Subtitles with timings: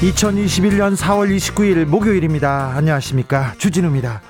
[0.00, 2.72] 2021년 4월 29일 목요일입니다.
[2.74, 3.52] 안녕하십니까.
[3.58, 4.22] 주진우입니다.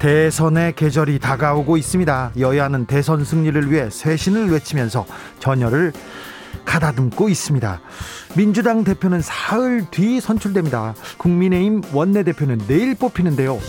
[0.00, 2.32] 대선의 계절이 다가오고 있습니다.
[2.36, 5.06] 여야는 대선 승리를 위해 쇄신을 외치면서
[5.38, 5.92] 전열을
[6.64, 7.80] 가다듬고 있습니다.
[8.36, 10.96] 민주당 대표는 사흘 뒤 선출됩니다.
[11.18, 13.60] 국민의힘 원내대표는 내일 뽑히는데요.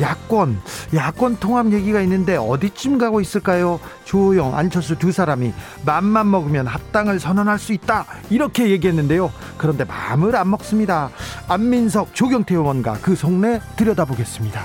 [0.00, 0.60] 야권,
[0.94, 3.80] 야권 통합 얘기가 있는데 어디쯤 가고 있을까요?
[4.04, 5.52] 조호영, 안철수 두 사람이
[5.84, 8.04] 맘만 먹으면 합당을 선언할 수 있다.
[8.30, 9.32] 이렇게 얘기했는데요.
[9.56, 11.10] 그런데 마음을 안 먹습니다.
[11.48, 14.62] 안민석, 조경태 의원과 그 속내 들여다보겠습니다.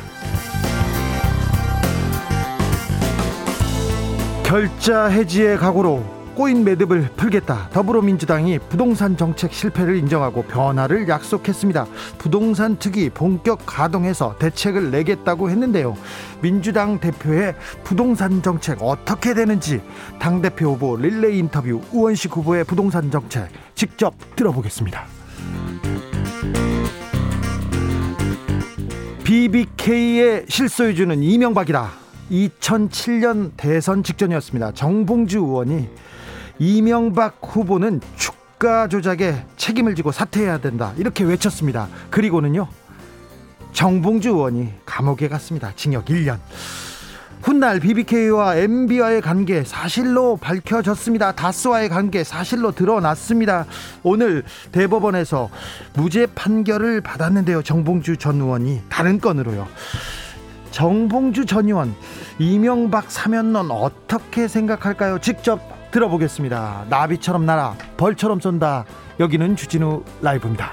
[4.44, 7.70] 결자 해지의 각오로 꼬인 매듭을 풀겠다.
[7.72, 11.86] 더불어민주당이 부동산 정책 실패를 인정하고 변화를 약속했습니다.
[12.18, 15.96] 부동산 특위 본격 가동해서 대책을 내겠다고 했는데요.
[16.42, 19.82] 민주당 대표의 부동산 정책 어떻게 되는지
[20.20, 25.06] 당대표 후보 릴레이 인터뷰 우원식 후보의 부동산 정책 직접 들어보겠습니다.
[29.24, 31.90] BBK의 실소유주는 이명박이다.
[32.32, 34.74] 2007년 대선 직전이었습니다.
[34.74, 35.90] 정봉주 의원이
[36.62, 41.88] 이명박 후보는 주가 조작에 책임을 지고 사퇴해야 된다 이렇게 외쳤습니다.
[42.12, 42.68] 그리고는요
[43.74, 45.72] 정봉주 의원이 감옥에 갔습니다.
[45.76, 46.38] 징역 1년.
[47.42, 51.32] 훗날 BBK와 MB와의 관계 사실로 밝혀졌습니다.
[51.32, 53.66] 다스와의 관계 사실로 드러났습니다.
[54.04, 55.50] 오늘 대법원에서
[55.96, 57.64] 무죄 판결을 받았는데요.
[57.64, 59.68] 정봉주 전 의원이 다른 건으로요.
[60.70, 61.96] 정봉주 전 의원
[62.38, 65.18] 이명박 사면론 어떻게 생각할까요?
[65.18, 66.86] 직접 들어보겠습니다.
[66.90, 68.86] 나비처럼 날아 벌처럼 쏜다.
[69.20, 70.72] 여기는 주진우 라이브입니다.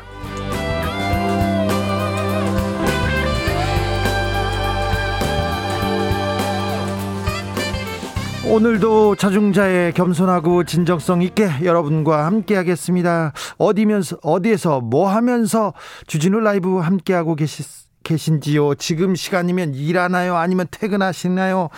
[8.50, 13.34] 오늘도 자중자의 겸손하고 진정성 있게 여러분과 함께 하겠습니다.
[13.58, 15.74] 어디면서 어디에서 뭐 하면서
[16.06, 17.62] 주진우 라이브 함께 하고 계시
[18.08, 18.76] 계신지요?
[18.76, 20.36] 지금 시간이면 일하나요?
[20.36, 21.68] 아니면 퇴근하시나요?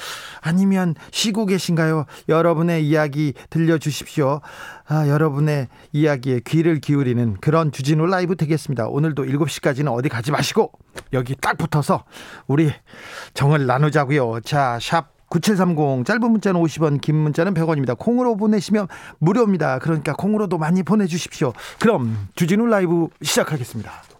[0.40, 2.06] 아니면 쉬고 계신가요?
[2.28, 4.40] 여러분의 이야기 들려주십시오.
[4.86, 8.86] 아, 여러분의 이야기에 귀를 기울이는 그런 주진우 라이브 되겠습니다.
[8.86, 10.70] 오늘도 7시까지는 어디 가지 마시고
[11.12, 12.04] 여기 딱 붙어서
[12.46, 12.72] 우리
[13.34, 14.40] 정을 나누자고요.
[14.44, 17.98] 자, 샵 9730 짧은 문자는 50원 긴 문자는 100원입니다.
[17.98, 18.86] 콩으로 보내시면
[19.18, 19.80] 무료입니다.
[19.80, 21.52] 그러니까 콩으로도 많이 보내주십시오.
[21.80, 24.19] 그럼 주진우 라이브 시작하겠습니다.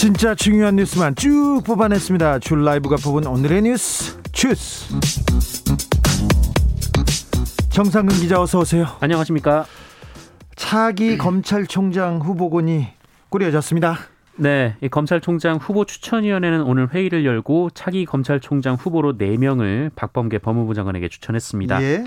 [0.00, 2.38] 진짜 중요한 뉴스만 쭉 뽑아냈습니다.
[2.38, 4.94] 줄 라이브가 뽑은 오늘의 뉴스 주스.
[7.68, 8.86] 정상근 기자 어서 오세요.
[9.00, 9.66] 안녕하십니까.
[10.56, 12.86] 차기 검찰총장 후보군이
[13.28, 13.98] 꾸려졌습니다.
[14.36, 21.82] 네, 검찰총장 후보 추천위원회는 오늘 회의를 열고 차기 검찰총장 후보로 4명을 박범계 법무부 장관에게 추천했습니다.
[21.82, 22.04] 예.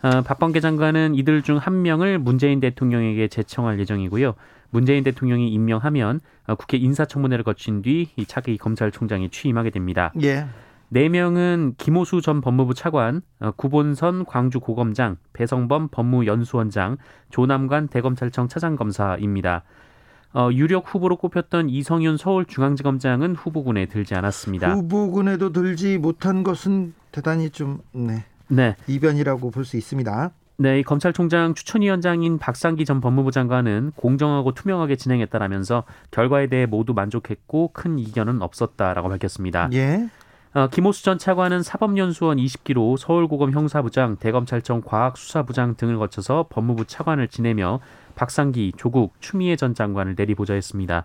[0.00, 4.34] 어, 박범계 장관은 이들 중 한 명을 문재인 대통령에게 제청할 예정이고요.
[4.74, 10.12] 문재인 대통령이 임명하면 어, 국회 인사청문회를 거친 뒤 이 차기 검찰총장이 취임하게 됩니다.
[10.20, 10.46] 예.
[10.88, 16.96] 네 명은 김호수 전 법무부 차관, 어, 구본선 광주고검장, 배성범 법무연수원장,
[17.30, 19.62] 조남관 대검찰청 차장검사입니다.
[20.34, 24.74] 어, 유력 후보로 꼽혔던 이성윤 서울중앙지검장은 후보군에 들지 않았습니다.
[24.74, 28.24] 후보군에도 들지 못한 것은 대단히 좀 네.
[28.48, 28.74] 네.
[28.88, 30.32] 이변이라고 볼 수 있습니다.
[30.56, 37.98] 네, 검찰총장 추천위원장인 박상기 전 법무부 장관은 공정하고 투명하게 진행했다라면서 결과에 대해 모두 만족했고 큰
[37.98, 39.68] 이견은 없었다라고 밝혔습니다.
[39.72, 40.08] 예.
[40.54, 47.80] 어, 김호수 전 차관은 사법연수원 20기로 서울고검 형사부장, 대검찰청 과학수사부장 등을 거쳐서 법무부 차관을 지내며
[48.14, 51.04] 박상기, 조국, 추미애 전 장관을 내리보좌했습니다.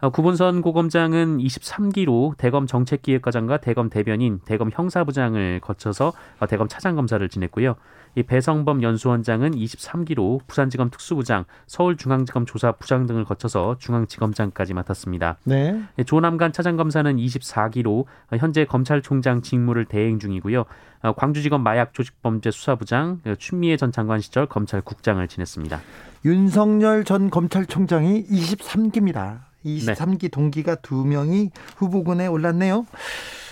[0.00, 7.74] 어, 구본선 고검장은 23기로 대검 정책기획과장과 대검 대변인, 대검 형사부장을 거쳐서 어, 대검 차장검사를 지냈고요.
[8.14, 15.38] 이 배성범 연수원장은 23기로 부산지검 특수부장, 서울중앙지검 조사 부장 등을 거쳐서 중앙지검장까지 맡았습니다.
[15.44, 15.82] 네.
[16.04, 18.04] 조남관 차장검사는 24기로
[18.38, 20.64] 현재 검찰총장 직무를 대행 중이고요.
[21.02, 25.80] 어, 광주지검 마약조직범죄 수사부장, 춘미애 전 장관 시절 검찰국장을 지냈습니다.
[26.24, 29.40] 윤석열 전 검찰총장이 23기입니다.
[29.64, 30.28] 23기 네.
[30.28, 32.86] 동기가 두 명이 후보군에 올랐네요.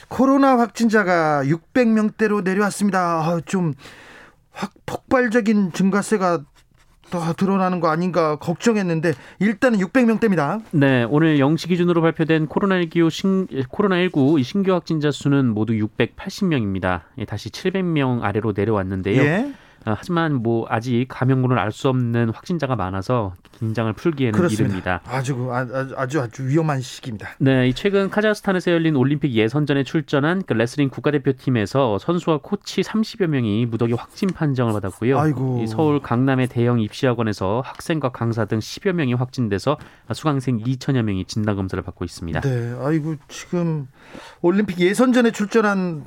[0.09, 3.00] 코로나 확진자가 600명대로 내려왔습니다.
[3.00, 3.75] 아, 좀
[4.56, 6.43] 확 폭발적인 증가세가
[7.11, 10.62] 더 드러나는 거 아닌가 걱정했는데 일단은 600명대입니다.
[10.73, 17.03] 네, 오늘 0시 기준으로 발표된 코로나19 신, 코로나19 신규 확진자 수는 모두 680명입니다.
[17.19, 19.23] 예, 다시 700명 아래로 내려왔는데요.
[19.23, 19.53] 예.
[19.87, 24.65] 어, 하지만 뭐 아직 감염군을 알 수 없는 확진자가 많아서 긴장을 풀기에는 그렇습니다.
[24.65, 25.00] 이릅니다.
[25.06, 25.50] 아주
[25.97, 27.29] 아주 아주 위험한 시기입니다.
[27.38, 33.93] 네, 최근 카자흐스탄에서 열린 올림픽 예선전에 출전한 그 레슬링 국가대표팀에서 선수와 코치 30여 명이 무더기
[33.93, 35.19] 확진 판정을 받았고요.
[35.19, 35.67] 아이고.
[35.67, 39.77] 서울 강남의 대형 입시학원에서 학생과 강사 등 10여 명이 확진돼서
[40.15, 42.41] 수강생 2천여 명이 진단 검사를 받고 있습니다.
[42.41, 43.88] 네, 아이고 지금
[44.41, 46.05] 올림픽 예선전에 출전한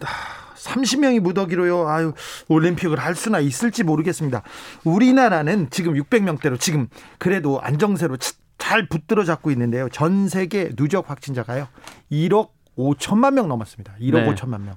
[0.60, 1.88] 30명이 무더기로요.
[1.88, 2.14] 아유,
[2.48, 4.44] 올림픽을 할 수나 있을지 모르겠습니다.
[4.84, 8.18] 우리나라는 지금 600명대로 지금 그래도 안정세로
[8.58, 9.90] 잘 붙들어 잡고 있는데요.
[9.90, 11.68] 전 세계 누적 확진자가요.
[12.12, 13.96] 1억 5천만 명 넘었습니다.
[14.00, 14.34] 1억 네.
[14.36, 14.76] 5천만 명.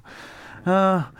[0.65, 1.11] 아,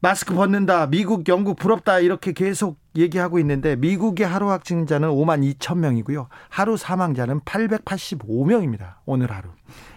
[0.00, 0.86] 마스크 벗는다.
[0.86, 1.98] 미국, 영국 부럽다.
[1.98, 6.28] 이렇게 계속 얘기하고 있는데 미국의 하루 확진자는 5만 2천 명이고요.
[6.48, 8.94] 하루 사망자는 885명입니다.
[9.06, 9.48] 오늘 하루.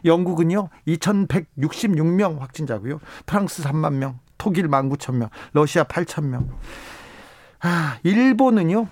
[0.03, 0.69] 영국은요.
[0.87, 2.99] 2,166명 확진자고요.
[3.27, 6.49] 프랑스 3만 명, 독일 1만 9천 명, 러시아 8천 명.
[7.59, 8.87] 아, 일본은요.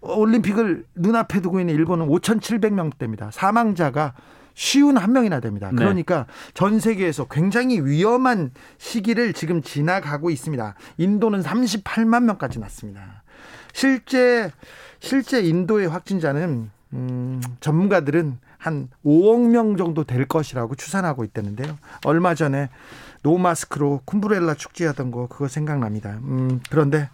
[0.00, 3.32] 올림픽을 눈앞에 두고 있는 일본은 5,700명대입니다.
[3.32, 4.14] 사망자가
[4.56, 5.68] 쉬운 한 명이나 됩니다.
[5.70, 5.76] 네.
[5.76, 6.52] 그러니까 네.
[6.54, 10.74] 전 세계에서 굉장히 위험한 시기를 지금 지나가고 있습니다.
[10.96, 13.22] 인도는 38만 명까지 났습니다.
[13.74, 14.50] 실제
[14.98, 21.76] 실제 인도의 확진자는 음, 전문가들은 한 5억 명 정도 될 것이라고 추산하고 있다는데요.
[22.04, 22.70] 얼마 전에
[23.22, 26.18] 노마스크로 쿰브렐라 축제하던 거 그거 생각납니다.
[26.22, 27.10] 음, 그런데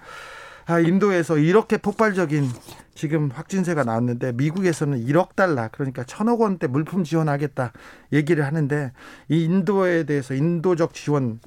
[0.66, 2.48] 아, 인도에서 이렇게 폭발적인
[2.94, 7.72] 지금 확진세가 나왔는데 미국에서는 1억 달러 그러니까 천억 원대 물품 지원하겠다
[8.12, 8.92] 얘기를 하는데
[9.28, 11.40] 이 인도에 대해서 인도적 지원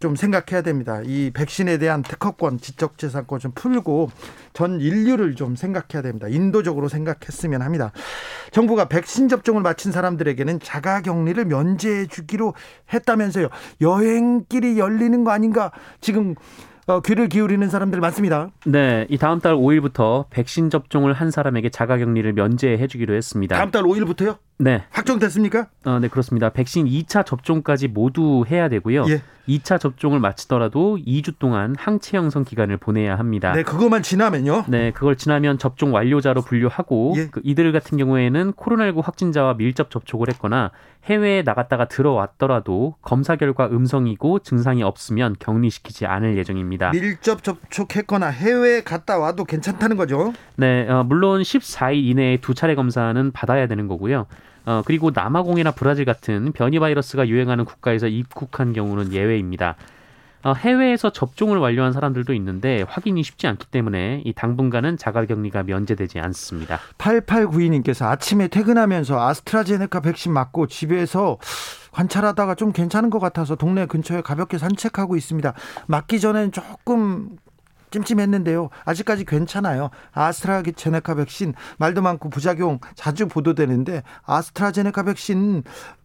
[0.00, 1.02] 좀 생각해야 됩니다.
[1.04, 4.10] 이 백신에 대한 특허권, 지적재산권 좀 풀고
[4.54, 6.26] 전 인류를 좀 생각해야 됩니다.
[6.26, 7.92] 인도적으로 생각했으면 합니다.
[8.50, 12.54] 정부가 백신 접종을 마친 사람들에게는 자가 격리를 면제해 주기로
[12.92, 13.48] 했다면서요.
[13.82, 15.70] 여행길이 열리는 거 아닌가?
[16.00, 16.34] 지금
[16.90, 18.50] 어, 귀를 기울이는 사람들 많습니다.
[18.66, 23.56] 네, 이 다음 달 5일부터 백신 접종을 한 사람에게 자가격리를 면제해 주기로 했습니다.
[23.56, 24.38] 다음 달 5일부터요?
[24.60, 24.84] 네.
[24.90, 25.68] 확정됐습니까?
[25.86, 26.50] 어, 네, 그렇습니다.
[26.50, 29.06] 백신 2차 접종까지 모두 해야 되고요.
[29.08, 29.22] 예.
[29.48, 33.52] 2차 접종을 마치더라도 2주 동안 항체 형성 기간을 보내야 합니다.
[33.52, 34.66] 네, 그것만 지나면요?
[34.68, 37.28] 네, 그걸 지나면 접종 완료자로 분류하고 예.
[37.28, 40.70] 그 이들 같은 경우에는 코로나19 확진자와 밀접 접촉을 했거나
[41.06, 46.90] 해외에 나갔다가 들어왔더라도 검사 결과 음성이고 증상이 없으면 격리시키지 않을 예정입니다.
[46.90, 50.34] 밀접 접촉했거나 해외에 갔다 와도 괜찮다는 거죠?
[50.56, 54.26] 네, 어, 물론 14일 이내에 두 차례 검사는 받아야 되는 거고요.
[54.66, 59.76] 어, 그리고 남아공이나 브라질 같은 변이 바이러스가 유행하는 국가에서 입국한 경우는 예외입니다.
[60.42, 66.78] 어, 해외에서 접종을 완료한 사람들도 있는데 확인이 쉽지 않기 때문에 이 당분간은 자가격리가 면제되지 않습니다.
[66.96, 71.38] 8892님께서 아침에 퇴근하면서 아스트라제네카 백신 맞고 집에서
[71.92, 75.52] 관찰하다가 좀 괜찮은 것 같아서 동네 근처에 가볍게 산책하고 있습니다.
[75.88, 77.36] 맞기 전엔 조금
[77.90, 78.70] 찜찜했는데요.
[78.84, 79.90] 아직까지 괜찮아요.
[80.12, 85.62] 아스트라제네카 백신 말도 많고 부작용 자주 보도되는데 아스트라제네카 백신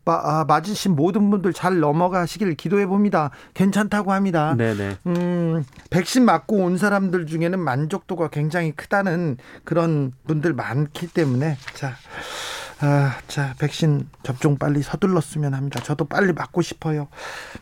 [0.08, 3.32] 아, 맞으신 모든 분들 잘 넘어가시길 기도해 봅니다.
[3.56, 4.56] 괜찮다고 합니다.
[4.56, 4.98] 네네.
[5.08, 11.96] 음, 백신 맞고 온 사람들 중에는 만족도가 굉장히 크다는 그런 분들 많기 때문에 자.
[12.82, 15.80] 아, 자, 백신 접종 빨리 서둘렀으면 합니다.
[15.82, 17.08] 저도 빨리 맞고 싶어요.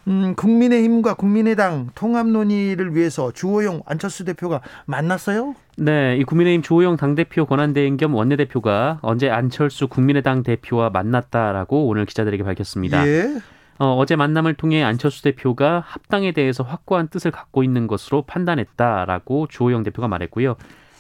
[0.08, 5.56] 음, 국민의힘과 국민의당 통합 논의를 위해서 주호영 안철수 대표가 만났어요?
[5.78, 12.44] 네, 이 국민의힘 주호영 당대표 권한대행 겸 원내대표가 언제 안철수 국민의당 대표와 만났다라고 오늘 기자들에게
[12.44, 13.08] 밝혔습니다.
[13.08, 13.36] 예.
[13.80, 19.84] 어, 어제 만남을 통해 안철수 대표가 합당에 대해서 확고한 뜻을 갖고 있는 것으로 판단했다라고 주호영
[19.84, 20.56] 대표가 말했고요.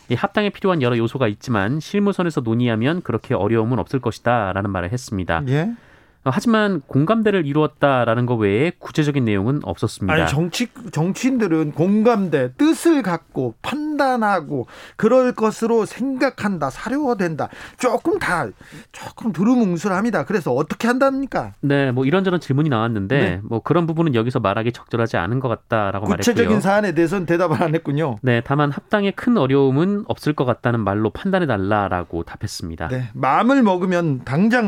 [0.09, 5.43] 이 합당에 필요한 여러 요소가 있지만 실무선에서 논의하면 그렇게 어려움은 없을 것이다라는 말을 했습니다.
[5.47, 5.73] 예?
[6.31, 10.13] 하지만 공감대를 이루었다라는 것 외에 구체적인 내용은 없었습니다.
[10.13, 17.49] 아니, 정치 정치인들은 공감대, 뜻을 갖고 판단하고 그럴 것으로 생각한다, 사료화된다.
[17.77, 18.47] 조금 다
[18.91, 20.25] 조금 두루뭉술합니다.
[20.25, 21.53] 그래서 어떻게 한답니까?
[21.61, 23.41] 네, 뭐 이런저런 질문이 나왔는데 네.
[23.43, 26.17] 뭐 그런 부분은 여기서 말하기 적절하지 않은 것 같다라고 말했고요.
[26.17, 28.17] 구체적인 사안에 대해서는 대답을 안 했군요.
[28.21, 32.87] 네, 다만 합당에 큰 어려움은 없을 것 같다는 말로 판단해 달라라고 답했습니다.
[32.87, 34.63] 네, 마음을 먹으면 당장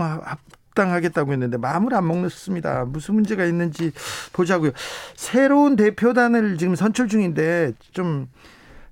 [0.75, 2.86] 합당하겠다고 했는데 마음을 안 먹습니다.
[2.86, 3.91] 무슨 문제가 있는지
[4.34, 4.72] 보자고요.
[5.15, 8.27] 새로운 대표단을 지금 선출 중인데 좀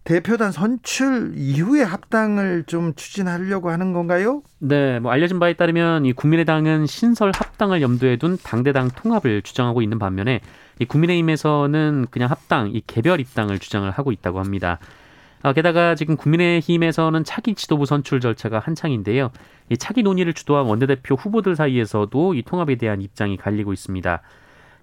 [0.06, 4.42] 대표단 선출 이후에 합당을 좀 추진하려고 하는 건가요?
[4.60, 10.00] 네, 뭐 알려진 바에 따르면 이 국민의당은 신설 합당을 염두에 둔 당대당 통합을 주장하고 있는
[10.00, 10.42] 반면에
[10.80, 14.80] 이 국민의힘에서는 그냥 합당, 이 개별 입당을 주장을 하고 있다고 합니다.
[15.46, 19.30] 아, 게다가 지금 국민의힘에서는 차기 지도부 선출 절차가 한창인데요.
[19.70, 24.22] 이 차기 논의를 주도한 원내대표 후보들 사이에서도 이 통합에 대한 입장이 갈리고 있습니다.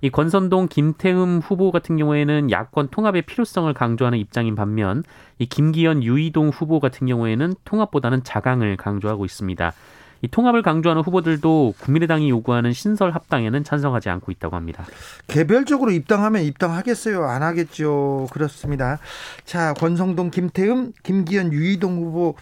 [0.03, 5.03] 이 권선동 김태흠 후보 같은 경우에는 야권 통합의 필요성을 강조하는 입장인 반면
[5.39, 9.73] 이 김기현 유이동 후보 같은 경우에는 통합보다는 자강을 강조하고 있습니다.
[10.23, 14.85] 이 통합을 강조하는 후보들도 국민의당이 요구하는 신설 합당에는 찬성하지 않고 있다고 합니다.
[15.27, 17.25] 개별적으로 입당하면 입당하겠어요?
[17.25, 18.29] 안 하겠죠.
[18.33, 18.99] 그렇습니다.
[19.45, 22.35] 자, 권성동, 김태흠, 김기현, 유이동 후보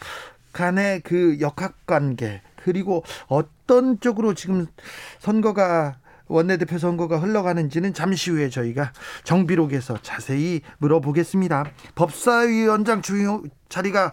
[0.53, 4.67] 간의 그 역학관계 그리고 어떤 쪽으로 지금
[5.21, 8.93] 선거가 원내대표 선거가 흘러가는지는 잠시 후에 저희가
[9.25, 11.65] 정비록에서 자세히 물어보겠습니다.
[11.95, 14.13] 법사위원장 주요 자리가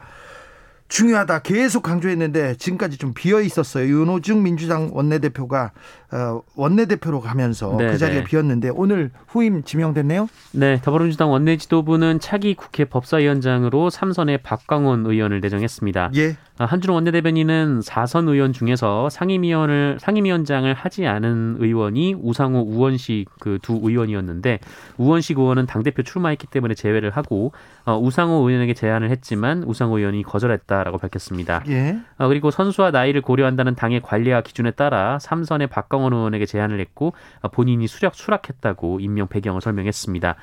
[0.88, 3.88] 중요하다 계속 강조했는데 지금까지 좀 비어 있었어요.
[3.88, 5.72] 윤호중 민주당 원내대표가
[6.12, 8.24] 어, 원내대표로 가면서 네, 그 자리가 네.
[8.24, 10.30] 비었는데 오늘 후임 지명됐네요.
[10.52, 16.12] 네, 더불어민주당 원내지도부는 차기 국회 법사위원장으로 삼선의 박광원 의원을 내정했습니다.
[16.16, 16.38] 예.
[16.58, 23.80] 아, 한준호 원내대변인은 4선 의원 중에서 상임위원을 상임위원장을 하지 않은 의원이 우상호 우원식 그 두
[23.84, 24.60] 의원이었는데
[24.98, 27.52] 우원식 의원은 당 대표 출마했기 때문에 제외를 하고
[27.86, 31.64] 어, 우상호 의원에게 제안을 했지만 우상호 의원이 거절했다라고 밝혔습니다.
[31.68, 31.98] 예.
[32.18, 37.48] 어, 그리고 선수와 나이를 고려한다는 당의 관리와 기준에 따라 삼선의 박광원 의원에게 제안을 했고 어,
[37.50, 40.36] 본인이 수락 수락했다고 임명 배경을 설명했습니다.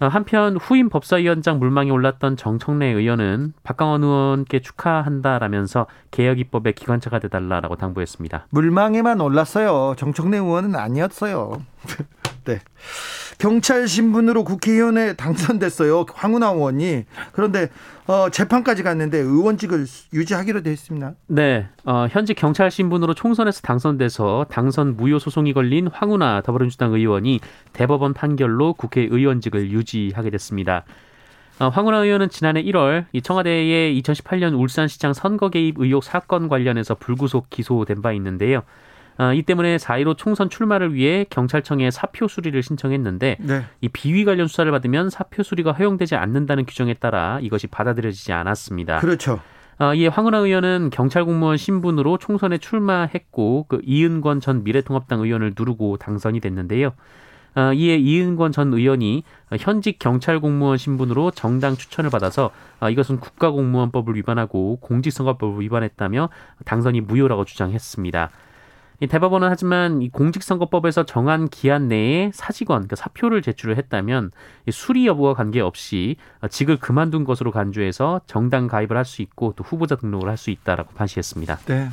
[0.00, 7.76] 어, 한편 후임 법사위원장 물망에 올랐던 정청래 의원은 박강원 의원께 축하한다라면서 개혁 입법의 기관차가 돼달라라고
[7.76, 8.46] 당부했습니다.
[8.48, 9.94] 물망에만 올랐어요.
[9.98, 11.62] 정청래 의원은 아니었어요.
[12.50, 12.58] 네.
[13.38, 16.04] 경찰 신분으로 국회의원에 당선됐어요.
[16.12, 17.04] 황운하 의원이.
[17.32, 17.68] 그런데
[18.06, 21.12] 어, 재판까지 갔는데 의원직을 유지하기로 되어 있습니다.
[21.28, 21.68] 네.
[21.84, 27.40] 어, 현직 경찰 신분으로 총선에서 당선돼서 당선 무효 소송이 걸린 황운하 더불어민주당 의원이
[27.72, 30.84] 대법원 판결로 국회의원직을 유지하게 됐습니다.
[31.60, 37.48] 어, 황운하 의원은 지난해 1월 이 청와대의 2018년 울산시장 선거 개입 의혹 사건 관련해서 불구속
[37.48, 38.62] 기소된 바 있는데요.
[39.20, 43.64] 어, 이 때문에 4.15 총선 출마를 위해 경찰청에 사표 수리를 신청했는데 네.
[43.82, 49.00] 이 비위 관련 수사를 받으면 사표 수리가 허용되지 않는다는 규정에 따라 이것이 받아들여지지 않았습니다.
[49.00, 49.38] 그렇죠.
[49.78, 55.98] 어, 이에 황은하 의원은 경찰 공무원 신분으로 총선에 출마했고 그 이은권 전 미래통합당 의원을 누르고
[55.98, 56.92] 당선이 됐는데요.
[57.56, 59.24] 어, 이에 이은권 전 의원이
[59.58, 66.30] 현직 경찰 공무원 신분으로 정당 추천을 받아서 어, 이것은 국가공무원법을 위반하고 공직선거법을 위반했다며
[66.64, 68.30] 당선이 무효라고 주장했습니다.
[69.00, 74.30] 이 대법원은 하지만 이 공직선거법에서 정한 기한 내에 사직원, 그러니까 사표를 제출을 했다면
[74.66, 76.16] 이 수리 여부와 관계없이
[76.50, 80.92] 직을 그만둔 것으로 간주해서 정당 가입을 할 수 있고 또 후보자 등록을 할 수 있다라고
[80.92, 81.60] 판시했습니다.
[81.66, 81.88] 네.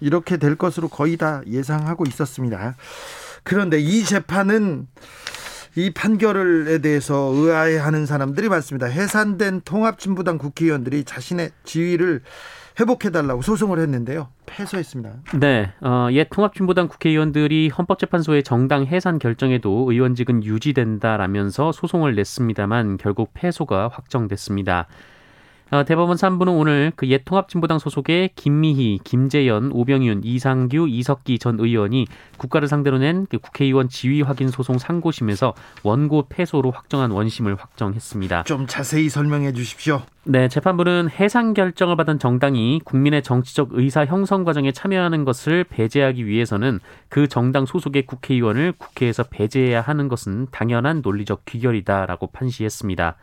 [0.00, 2.74] 이렇게 될 것으로 거의 다 예상하고 있었습니다.
[3.44, 4.88] 그런데 이 재판은
[5.74, 8.86] 이 판결에 대해서 의아해하는 사람들이 많습니다.
[8.86, 12.20] 해산된 통합진보당 국회의원들이 자신의 지위를
[12.78, 14.28] 회복해달라고 소송을 했는데요.
[14.46, 15.38] 패소했습니다.
[15.38, 23.88] 네, 어, 옛 통합진보당 국회의원들이 헌법재판소의 정당 해산 결정에도 의원직은 유지된다라면서 소송을 냈습니다만 결국 패소가
[23.88, 24.86] 확정됐습니다.
[25.72, 32.06] 어, 대법원 3부는 오늘 그 옛 통합진보당 소속의 김미희, 김재연, 오병윤, 이상규, 이석기 전 의원이
[32.36, 38.42] 국가를 상대로 낸 그 국회의원 지위 확인 소송 상고심에서 원고 패소로 확정한 원심을 확정했습니다.
[38.42, 40.02] 좀 자세히 설명해 주십시오.
[40.24, 46.80] 네, 재판부는 해상 결정을 받은 정당이 국민의 정치적 의사 형성 과정에 참여하는 것을 배제하기 위해서는
[47.08, 53.16] 그 정당 소속의 국회의원을 국회에서 배제해야 하는 것은 당연한 논리적 귀결이다라고 판시했습니다.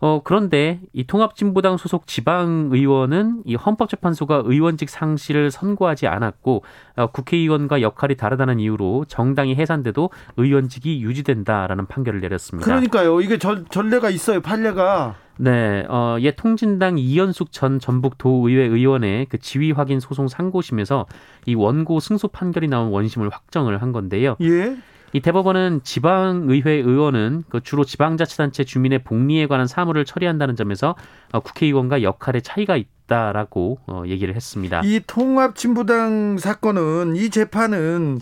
[0.00, 6.62] 어, 그런데 이 통합진보당 소속 지방의원은 이 헌법재판소가 의원직 상실을 선고하지 않았고
[6.96, 12.64] 어, 국회의원과 역할이 다르다는 이유로 정당이 해산돼도 의원직이 유지된다라는 판결을 내렸습니다.
[12.64, 13.20] 그러니까요.
[13.20, 14.40] 이게 전, 전례가 있어요.
[14.40, 15.16] 판례가.
[15.40, 21.06] 네, 어, 옛 통진당 이현숙 전 전북 도의회 의원의 그 지위 확인 소송 상고심에서
[21.46, 24.36] 이 원고 승소 판결이 나온 원심을 확정을 한 건데요.
[24.40, 24.76] 예.
[25.12, 30.94] 이 대법원은 지방의회 의원은 그 주로 지방자치단체 주민의 복리에 관한 사무를 처리한다는 점에서
[31.32, 34.82] 어, 국회의원과 역할의 차이가 있다라고 어, 얘기를 했습니다.
[34.84, 38.20] 이 통합진보당 사건은 이 재판은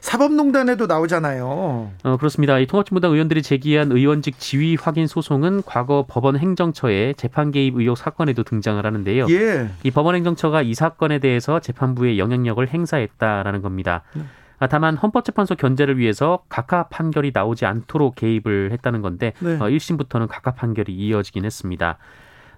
[0.00, 1.90] 사법농단에도 나오잖아요.
[2.04, 2.58] 어, 그렇습니다.
[2.58, 8.44] 이 통합진보당 의원들이 제기한 의원직 지위 확인 소송은 과거 법원 행정처의 재판 개입 의혹 사건에도
[8.44, 9.26] 등장을 하는데요.
[9.30, 9.70] 예.
[9.82, 14.02] 이 법원 행정처가 이 사건에 대해서 재판부에 영향력을 행사했다라는 겁니다.
[14.16, 14.28] 음.
[14.58, 19.54] 아, 다만 헌법재판소 견제를 위해서 각하 판결이 나오지 않도록 개입을 했다는 건데 네.
[19.54, 21.98] 어, 1심부터는 각하 판결이 이어지긴 했습니다.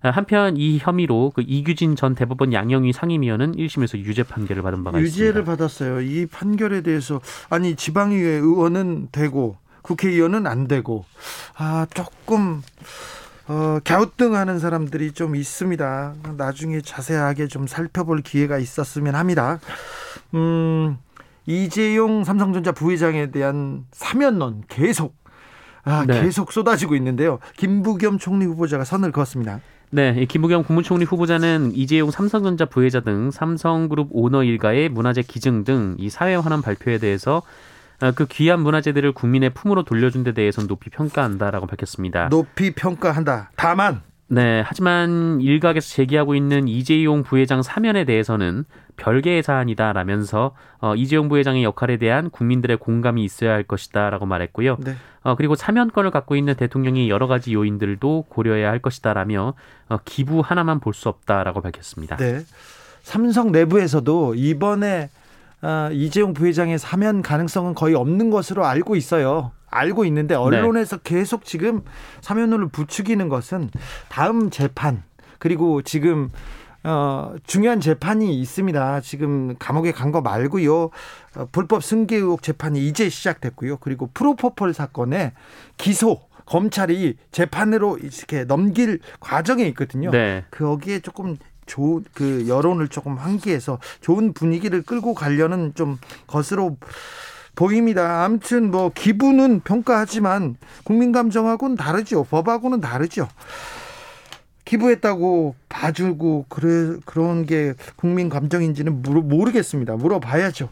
[0.02, 4.98] 아, 한편 이 혐의로 그 이규진 전 대법원 양형위 상임위원은 1심에서 유죄 판결을 받은 바가
[4.98, 5.28] 유죄를 있습니다.
[5.28, 6.00] 유죄를 받았어요.
[6.00, 11.04] 이 판결에 대해서 아니 지방의회 의원은 되고 국회의원은 안 되고
[11.56, 12.62] 아 조금
[13.46, 16.14] 어, 갸우뚱하는 사람들이 좀 있습니다.
[16.36, 19.58] 나중에 자세하게 좀 살펴볼 기회가 있었으면 합니다.
[20.34, 20.96] 음.
[21.46, 25.16] 이재용 삼성전자 부회장에 대한 사면론 계속
[25.82, 26.20] 아, 네.
[26.22, 27.38] 계속 쏟아지고 있는데요.
[27.56, 29.60] 김부겸 총리 후보자가 선을 그었습니다.
[29.92, 36.08] 네, 김부겸 국무총리 후보자는 이재용 삼성전자 부회자 등 삼성그룹 오너 일가의 문화재 기증 등 이
[36.10, 37.42] 사회 환원 발표에 대해서
[37.98, 42.28] 아, 그 귀한 문화재들을 국민의 품으로 돌려준 데 대해서는 높이 평가한다라고 밝혔습니다.
[42.28, 43.50] 높이 평가한다.
[43.56, 48.64] 다만 네, 하지만 일각에서 제기하고 있는 이재용 부회장 사면에 대해서는
[48.96, 54.76] 별개의 사안이다라면서 어, 이재용 부회장의 역할에 대한 국민들의 공감이 있어야 할 것이다라고 말했고요.
[54.84, 54.94] 네.
[55.22, 59.54] 어, 그리고 사면권을 갖고 있는 대통령이 여러 가지 요인들도 고려해야 할 것이다라며
[59.88, 62.16] 어, 기부 하나만 볼 수 없다라고 밝혔습니다.
[62.16, 62.40] 네.
[63.02, 65.10] 삼성 내부에서도 이번에
[65.62, 69.50] 어, 이재용 부회장의 사면 가능성은 거의 없는 것으로 알고 있어요.
[69.70, 70.38] 알고 있는데 네.
[70.38, 71.02] 언론에서 네.
[71.04, 71.82] 계속 지금
[72.20, 73.70] 사면론을 부추기는 것은
[74.08, 75.02] 다음 재판
[75.38, 76.30] 그리고 지금
[76.82, 79.00] 어, 중요한 재판이 있습니다.
[79.02, 80.84] 지금 감옥에 간 거 말고요.
[81.36, 83.76] 어, 불법 승계 의혹 재판이 이제 시작됐고요.
[83.78, 85.32] 그리고 프로포폴 사건에
[85.76, 90.10] 기소 검찰이 재판으로 이렇게 넘길 과정에 있거든요.
[90.10, 90.44] 네.
[90.50, 91.36] 거기에 조금
[91.66, 96.76] 좋은 그 여론을 조금 환기해서 좋은 분위기를 끌고 가려는 좀 것으로
[97.60, 98.24] 보입니다.
[98.24, 102.24] 아무튼 뭐 기분은 평가하지만 국민 감정하고는 다르죠.
[102.24, 103.28] 법하고는 다르죠.
[104.64, 109.96] 기부했다고 봐주고 그래 그런 게 국민 감정인지는 모르겠습니다.
[109.96, 110.70] 물어봐야죠.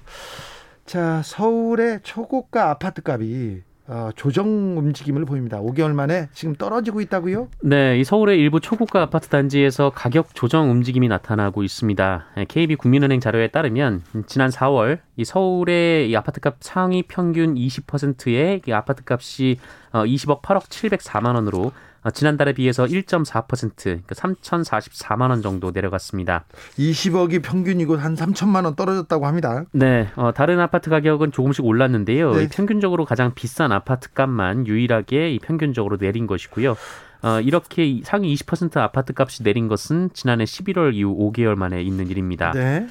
[0.86, 5.60] 자 서울의 초고가 아파트 값이 어, 조정 움직임을 보입니다.
[5.60, 7.48] 5개월 만에 지금 떨어지고 있다고요?
[7.62, 12.26] 네, 이 서울의 일부 초고가 아파트 단지에서 가격 조정 움직임이 나타나고 있습니다.
[12.48, 19.56] KB 국민은행 자료에 따르면 지난 4월 이 서울의 이 아파트값 상위 평균 20%의 이 아파트값이
[19.92, 21.72] 20억 어, 8억 704만 원으로 어,
[22.12, 26.44] 지난달에 비해서 1.4% 그러니까 3,044만 원 정도 내려갔습니다.
[26.78, 29.64] 20억이 평균이고 한 3천만 원 떨어졌다고 합니다.
[29.72, 32.32] 네, 어, 다른 아파트 가격은 조금씩 올랐는데요.
[32.34, 32.48] 네.
[32.48, 36.76] 평균적으로 가장 비싼 아파트 값만 유일하게 이 평균적으로 내린 것이고요.
[37.22, 42.52] 어, 이렇게 상위 20% 아파트 값이 내린 것은 지난해 11월 이후 5개월 만에 있는 일입니다.
[42.52, 42.86] 네.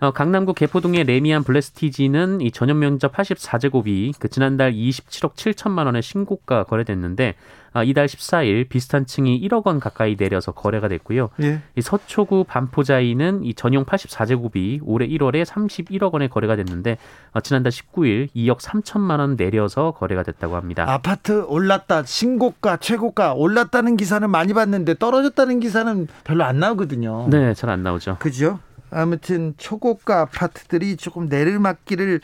[0.00, 6.64] 어, 강남구 개포동의 레미안 블레스티지는 이 전용 면적 84제곱이 그 지난달 27억 7천만 원의 신고가
[6.64, 7.34] 거래됐는데 아,
[7.84, 11.30] 이달 14일 비슷한 층이 1억 원 가까이 내려서 거래가 됐고요.
[11.42, 11.60] 예.
[11.76, 16.98] 이 서초구 반포자이는 이 전용 84제곱이 올해 1월에 31억 원에 거래가 됐는데
[17.32, 20.84] 어, 지난달 19일 2억 3천만 원 내려서 거래가 됐다고 합니다.
[20.88, 27.28] 아파트 올랐다 신고가 최고가 올랐다는 기사는 많이 봤는데 떨어졌다는 기사는 별로 안 나오거든요.
[27.30, 28.16] 네, 잘 안 나오죠.
[28.18, 28.58] 그죠?
[28.90, 32.20] 아무튼 초고가 아파트들이 조금 내리막길을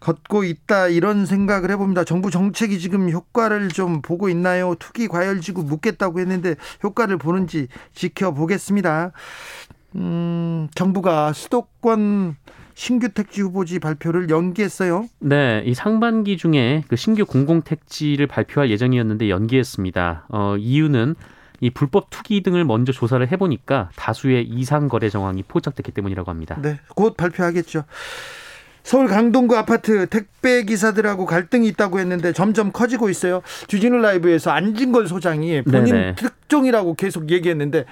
[0.00, 2.04] 걷고 있다 이런 생각을 해봅니다.
[2.04, 4.74] 정부 정책이 지금 효과를 좀 보고 있나요?
[4.78, 9.12] 투기 과열지구 묻겠다고 했는데 효과를 보는지 지켜보겠습니다.
[9.96, 12.36] 음, 정부가 수도권
[12.74, 15.06] 신규 택지 후보지 발표를 연기했어요.
[15.18, 20.26] 네, 이 상반기 중에 그 신규 공공 택지를 발표할 예정이었는데 연기했습니다.
[20.30, 21.14] 어, 이유는
[21.62, 26.58] 이 불법 투기 등을 먼저 조사를 해보니까 다수의 이상 거래 정황이 포착됐기 때문이라고 합니다.
[26.60, 27.84] 네, 곧 발표하겠죠.
[28.82, 33.42] 서울 강동구 아파트 택배 기사들하고 갈등이 있다고 했는데 점점 커지고 있어요.
[33.68, 36.14] 주진우 라이브에서 안진걸 소장이 본인 네네.
[36.16, 37.84] 특종이라고 계속 얘기했는데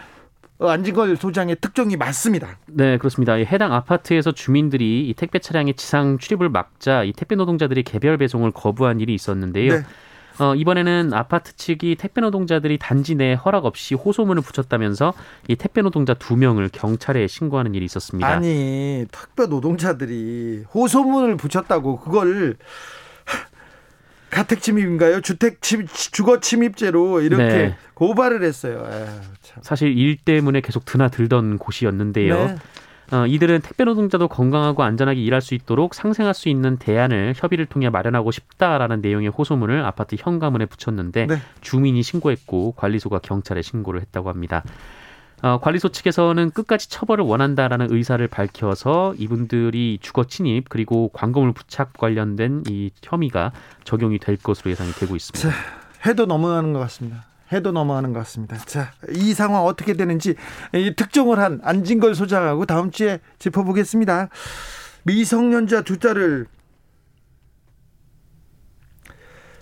[0.59, 2.59] 어, 안진걸 소장의 특종이 맞습니다.
[2.67, 3.35] 네, 그렇습니다.
[3.35, 8.99] 해당 아파트에서 주민들이 이 택배 차량의 지상 출입을 막자 이 택배 노동자들이 개별 배송을 거부한
[8.99, 9.75] 일이 있었는데요.
[9.75, 9.83] 네.
[10.41, 15.13] 어, 이번에는 아파트 측이 택배 노동자들이 단지 내 허락 없이 호소문을 붙였다면서
[15.49, 18.27] 이 택배 노동자 두 명을 경찰에 신고하는 일이 있었습니다.
[18.27, 22.57] 아니 택배 노동자들이 호소문을 붙였다고 그걸
[24.31, 25.21] 가택 침입인가요?
[25.21, 27.77] 주택 침 주거 침입죄로 이렇게 네.
[27.95, 28.89] 고발을 했어요.
[28.91, 29.07] 에휴,
[29.61, 32.35] 사실 일 때문에 계속 드나들던 곳이었는데요.
[32.47, 32.57] 네.
[33.13, 37.91] 어, 이들은 택배 노동자도 건강하고 안전하게 일할 수 있도록 상생할 수 있는 대안을 협의를 통해
[37.91, 41.37] 마련하고 싶다라는 내용의 호소문을 아파트 현관문에 붙였는데 네.
[41.61, 44.63] 주민이 신고했고 관리소가 경찰에 신고를 했다고 합니다.
[45.43, 52.65] 어, 관리소 측에서는 끝까지 처벌을 원한다라는 의사를 밝혀서 이분들이 주거 침입 그리고 광고물 부착 관련된
[52.69, 53.53] 이 혐의가
[53.85, 55.49] 적용이 될 것으로 예상이 되고 있습니다.
[55.49, 55.55] 자,
[56.07, 57.30] 해도 넘어가는 것 같습니다.
[57.53, 58.57] 해도 넘어가는 것 같습니다.
[58.59, 60.35] 자, 이 상황 어떻게 되는지
[60.97, 64.29] 특종을 한 안진걸 소장하고 다음 주에 짚어보겠습니다.
[65.05, 66.47] 미성년자 두자를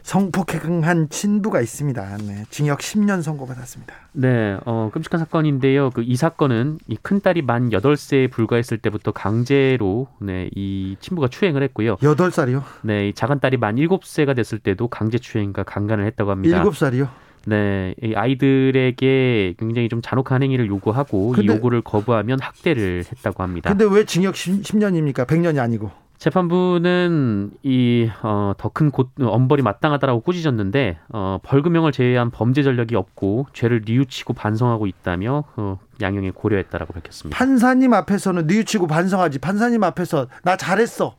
[0.03, 2.16] 성폭행한 친부가 있습니다.
[2.27, 3.94] 네, 징역 10년 선고받았습니다.
[4.12, 5.90] 네, 어, 끔찍한 사건인데요.
[5.90, 11.62] 그 이 사건은 이 큰 딸이 만 8세에 불과했을 때부터 강제로 네, 이 친부가 추행을
[11.64, 11.96] 했고요.
[11.96, 12.62] 8살이요?
[12.85, 16.62] 네, 이 작은 딸이 만 7세가 됐을 때도 강제 추행과 강간을 했다고 합니다.
[16.64, 17.09] 7살이요?
[17.49, 23.71] 네, 이 아이들에게 굉장히 좀 잔혹한 행위를 요구하고 이 요구를 거부하면 학대를 했다고 합니다.
[23.71, 25.27] 근데 왜 징역 10, 10년입니까?
[25.27, 25.91] 100년이 아니고.
[26.19, 33.83] 재판부는 이 어, 더 큰 엄벌이 마땅하다라고 꾸짖었는데 어, 벌금형을 제외한 범죄 전력이 없고 죄를
[33.87, 37.39] 뉘우치고 반성하고 있다며 어, 양형에 고려했다라고 밝혔습니다.
[37.39, 41.15] 판사님 앞에서는 뉘우치고 반성하지 판사님 앞에서 나 잘했어,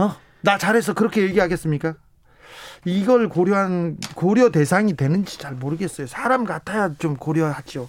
[0.00, 0.10] 어,
[0.42, 1.94] 나 잘했어 그렇게 얘기하겠습니까?
[2.84, 6.06] 이걸 고려한 고려 대상이 되는지 잘 모르겠어요.
[6.06, 7.88] 사람 같아야 좀 고려하죠.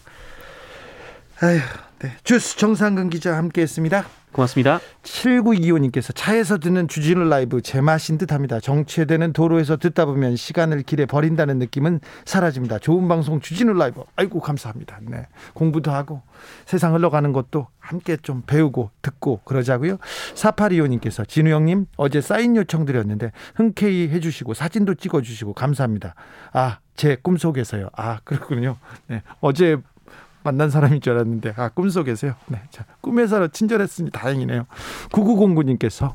[1.41, 1.59] 아휴,
[1.99, 2.17] 네.
[2.23, 4.05] 주스 정상근 기자 함께했습니다.
[4.35, 4.81] 고맙습니다.
[5.03, 8.59] 7925님께서 차에서 듣는 주진우 라이브 제맛인 듯합니다.
[8.59, 12.79] 정체되는 도로에서 듣다 보면 시간을 길에 버린다는 느낌은 사라집니다.
[12.79, 14.03] 좋은 방송 주진우 라이브.
[14.17, 14.99] 아이고 감사합니다.
[15.03, 15.27] 네.
[15.53, 16.21] 공부도 하고
[16.65, 19.97] 세상 흘러가는 것도 함께 좀 배우고 듣고 그러자고요.
[20.33, 26.13] 4825님께서 진우 형님 어제 사인 요청 드렸는데 흔쾌히 해주시고 사진도 찍어주시고 감사합니다.
[26.51, 27.89] 아, 제 꿈속에서요.
[27.95, 28.75] 아, 그렇군요.
[29.07, 29.21] 네.
[29.39, 29.77] 어제
[30.45, 32.35] 만난 사람인 줄 알았는데 아 꿈속에서요.
[32.47, 34.67] 네, 자 꿈에서 친절했으니 다행이네요.
[35.11, 36.13] 9909님께서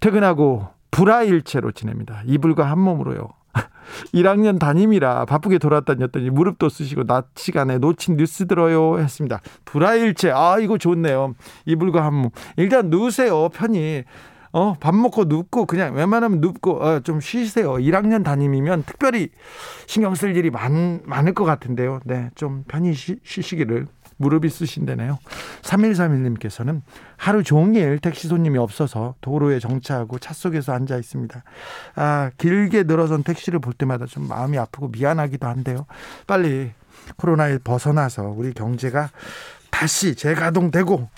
[0.00, 2.22] 퇴근하고 불화일체로 지냅니다.
[2.24, 3.28] 이불과 한 몸으로요.
[4.14, 9.40] 1학년 담임이라 바쁘게 돌아다녔더니 무릎도 쓰시고 낮 시간에 놓친 뉴스 들어요 했습니다.
[9.64, 11.34] 불화일체 아 이거 좋네요.
[11.66, 12.30] 이불과 한 몸.
[12.56, 14.04] 일단 누우세요 편히.
[14.52, 17.74] 어, 밥 먹고 눕고 그냥 웬만하면 눕고 어, 좀 쉬세요.
[17.74, 19.30] 1학년 담임이면 특별히
[19.86, 22.00] 신경 쓸 일이 많, 많을 것 같은데요.
[22.04, 23.86] 네, 좀 편히 쉬, 쉬시기를
[24.18, 25.18] 무릎이 쓰신다네요.
[25.62, 26.82] 3131님께서는
[27.16, 31.42] 하루 종일 택시 손님이 없어서 도로에 정차하고 차 속에서 앉아 있습니다.
[31.96, 35.86] 아, 길게 늘어선 택시를 볼 때마다 좀 마음이 아프고 미안하기도 한데요.
[36.26, 36.72] 빨리
[37.16, 39.10] 코로나에 벗어나서 우리 경제가
[39.70, 41.08] 다시 재가동되고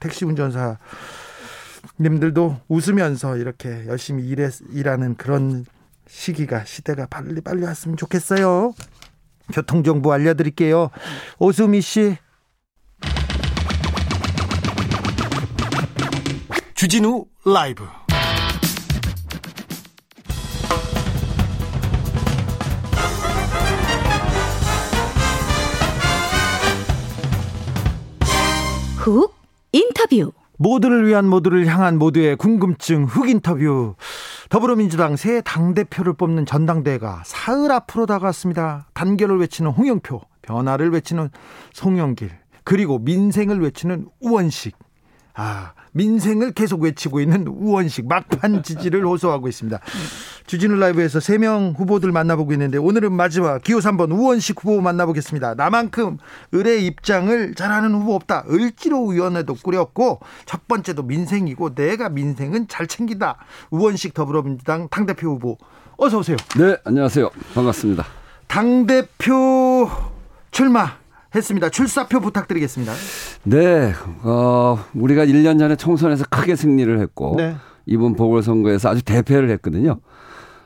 [0.00, 0.78] 택시 운전사
[2.00, 5.64] 님들도 웃으면서 이렇게 열심히 일해, 일하는 그런
[6.08, 8.74] 시기가 시대가 빨리 빨리 왔으면 좋겠어요.
[9.52, 10.90] 교통 정보 알려드릴게요.
[11.38, 12.16] 오수미 씨.
[16.74, 17.86] 주진우 라이브.
[28.98, 29.34] 훅
[29.72, 30.32] 인터뷰.
[30.58, 33.94] 모두를 위한 모두를 향한 모두의 궁금증 흑 인터뷰.
[34.48, 38.88] 더불어민주당 새 당대표를 뽑는 전당대회가 사흘 앞으로 다가왔습니다.
[38.94, 41.30] 단결을 외치는 홍영표, 변화를 외치는
[41.72, 42.30] 송영길,
[42.64, 44.76] 그리고 민생을 외치는 우원식.
[45.38, 49.78] 아, 민생을 계속 외치고 있는 우원식 막판 지지를 호소하고 있습니다.
[50.46, 55.54] 주진우 라이브에서 3명 후보들 만나보고 있는데 오늘은 마지막 기호 3번 우원식 후보 만나보겠습니다.
[55.54, 56.16] 나만큼
[56.52, 58.44] 의뢰 입장을 잘하는 후보 없다.
[58.50, 63.36] 을지로 위원회도 꾸렸고 첫 번째도 민생이고 내가 민생은 잘 챙긴다.
[63.70, 65.58] 우원식 더불어민주당 당대표 후보
[65.98, 66.36] 어서 오세요.
[66.58, 67.30] 네, 안녕하세요.
[67.54, 68.06] 반갑습니다.
[68.46, 69.90] 당대표
[70.50, 70.92] 출마
[71.36, 71.68] 했습니다.
[71.70, 72.92] 출사표 부탁드리겠습니다.
[73.44, 77.56] 네, 어, 우리가 1년 전에 총선에서 크게 승리를 했고 네.
[77.86, 80.00] 이번 보궐선거에서 아주 대패를 했거든요.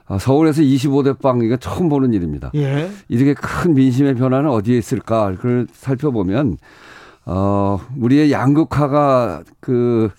[0.06, 2.50] 어, 서울에서 25대 빵 이거 처음 보는 일입니다.
[2.56, 2.90] 예.
[3.09, 5.33] 이렇게 큰 민심의 변화는 어디에 있을까?
[5.37, 6.56] 그걸 살펴보면
[7.26, 10.11] 어, 우리의 양극화가 그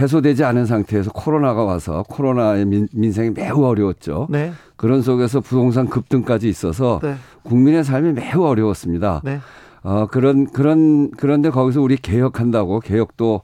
[0.00, 4.28] 해소되지 않은 상태에서 코로나가 와서 코로나의 민, 민생이 매우 어려웠죠.
[4.30, 4.52] 네.
[4.76, 7.16] 그런 속에서 부동산 급등까지 있어서 네.
[7.42, 9.20] 국민의 삶이 매우 어려웠습니다.
[9.24, 9.40] 네.
[9.82, 13.42] 어, 그런, 그런, 그런데 거기서 우리 개혁한다고 개혁도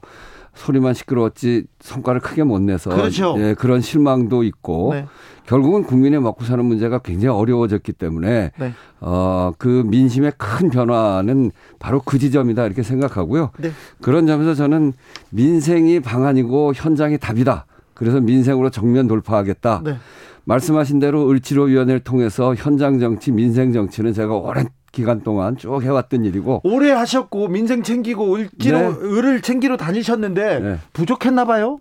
[0.55, 3.35] 소리만 시끄러웠지 성과를 크게 못 내서 그렇죠.
[3.39, 5.05] 예, 그런 실망도 있고 네.
[5.45, 8.73] 결국은 국민의 먹고 사는 문제가 굉장히 어려워졌기 때문에 네.
[9.01, 13.51] 어, 그 민심의 큰 변화는 바로 그 지점이다 이렇게 생각하고요.
[13.59, 13.71] 네.
[14.01, 14.93] 그런 점에서 저는
[15.29, 17.65] 민생이 방안이고 현장이 답이다.
[17.93, 19.81] 그래서 민생으로 정면 돌파하겠다.
[19.83, 19.97] 네.
[20.45, 26.61] 말씀하신 대로 을지로위원회를 통해서 현장 정치, 민생 정치는 제가 오랜 기간 동안 쭉 해왔던 일이고
[26.63, 28.87] 오래 하셨고 민생 챙기고 을지로 네.
[28.87, 30.77] 을을 챙기러 다니셨는데 네.
[30.93, 31.79] 부족했나 봐요.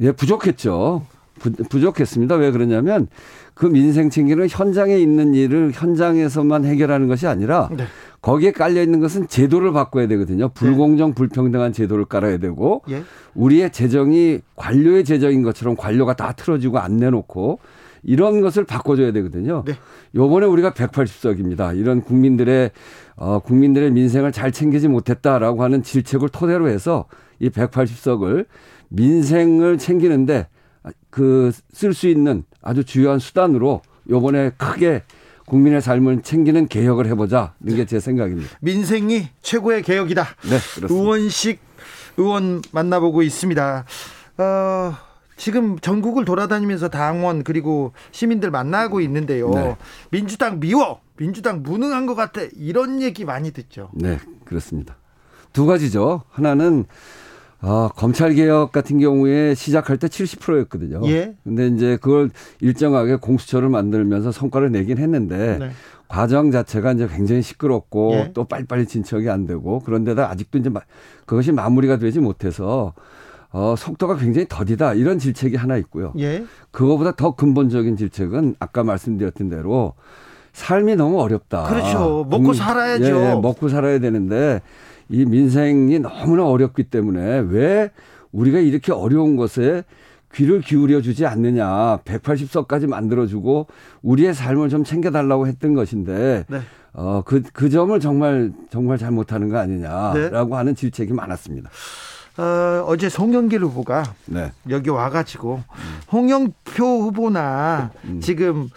[0.00, 1.06] 예, 부족했죠.
[1.38, 3.08] 부, 족했습니다 왜 그러냐면
[3.54, 7.84] 그 민생 챙기는 현장에 있는 일을 현장에서만 해결하는 것이 아니라 네.
[8.20, 10.48] 거기에 깔려 있는 것은 제도를 바꿔야 되거든요.
[10.48, 11.14] 불공정 네.
[11.14, 13.04] 불평등한 제도를 깔아야 되고 예.
[13.34, 17.60] 우리의 재정이 관료의 재정인 것처럼 관료가 다 틀어지고 안 내놓고
[18.04, 19.64] 이런 것을 바꿔줘야 되거든요.
[19.66, 19.74] 네.
[20.14, 21.76] 요번에 우리가 180석입니다.
[21.76, 22.70] 이런 국민들의
[23.16, 27.06] 어, 국민들의 민생을 잘 챙기지 못했다라고 하는 질책을 토대로 해서
[27.40, 28.46] 이 180석을
[28.90, 30.48] 민생을 챙기는데
[31.10, 35.02] 그 쓸 수 있는 아주 주요한 수단으로 요번에 크게
[35.46, 37.86] 국민의 삶을 챙기는 개혁을 해보자 이게 네.
[37.86, 38.50] 제 생각입니다.
[38.60, 40.22] 민생이 최고의 개혁이다.
[40.42, 40.94] 네, 그렇습니다.
[40.94, 41.60] 의원식
[42.16, 43.84] 의원 만나보고 있습니다.
[44.38, 44.94] 어,
[45.36, 49.50] 지금 전국을 돌아다니면서 당원 그리고 시민들 만나고 있는데요.
[49.50, 49.76] 네.
[50.10, 53.90] 민주당 미워, 민주당 무능한 것 같아 이런 얘기 많이 듣죠.
[53.92, 54.96] 네, 그렇습니다.
[55.52, 56.22] 두 가지죠.
[56.30, 56.84] 하나는
[57.66, 61.00] 아, 검찰 개혁 같은 경우에 시작할 때 70%였거든요.
[61.06, 61.34] 예.
[61.44, 65.70] 근데 이제 그걸 일정하게 공수처를 만들면서 성과를 내긴 했는데 네.
[66.06, 68.30] 과정 자체가 이제 굉장히 시끄럽고 예.
[68.34, 70.70] 또 빨리빨리 진척이 안 되고 그런데다 아직도 이제
[71.24, 72.92] 그것이 마무리가 되지 못해서
[73.54, 76.12] 어, 속도가 굉장히 더디다 이런 질책이 하나 있고요.
[76.18, 76.44] 예.
[76.72, 79.94] 그거보다 더 근본적인 질책은 아까 말씀드렸던 대로
[80.52, 81.62] 삶이 너무 어렵다.
[81.62, 82.26] 그렇죠.
[82.28, 83.04] 먹고 살아야죠.
[83.04, 84.60] 예, 먹고 살아야 되는데
[85.08, 87.92] 이 민생이 너무나 어렵기 때문에 왜
[88.32, 89.84] 우리가 이렇게 어려운 것에
[90.34, 91.98] 귀를 기울여 주지 않느냐.
[92.04, 93.68] 180석까지 만들어 주고
[94.02, 96.60] 우리의 삶을 좀 챙겨 달라고 했던 것인데, 네.
[96.92, 100.56] 어, 그, 그 점을 정말, 정말 잘못하는 거 아니냐라고 네.
[100.56, 101.70] 하는 질책이 많았습니다.
[102.36, 104.52] 어, 어제 송영길 후보가 네.
[104.68, 105.62] 여기 와가지고
[106.12, 108.20] 홍영표 후보나 음.
[108.20, 108.68] 지금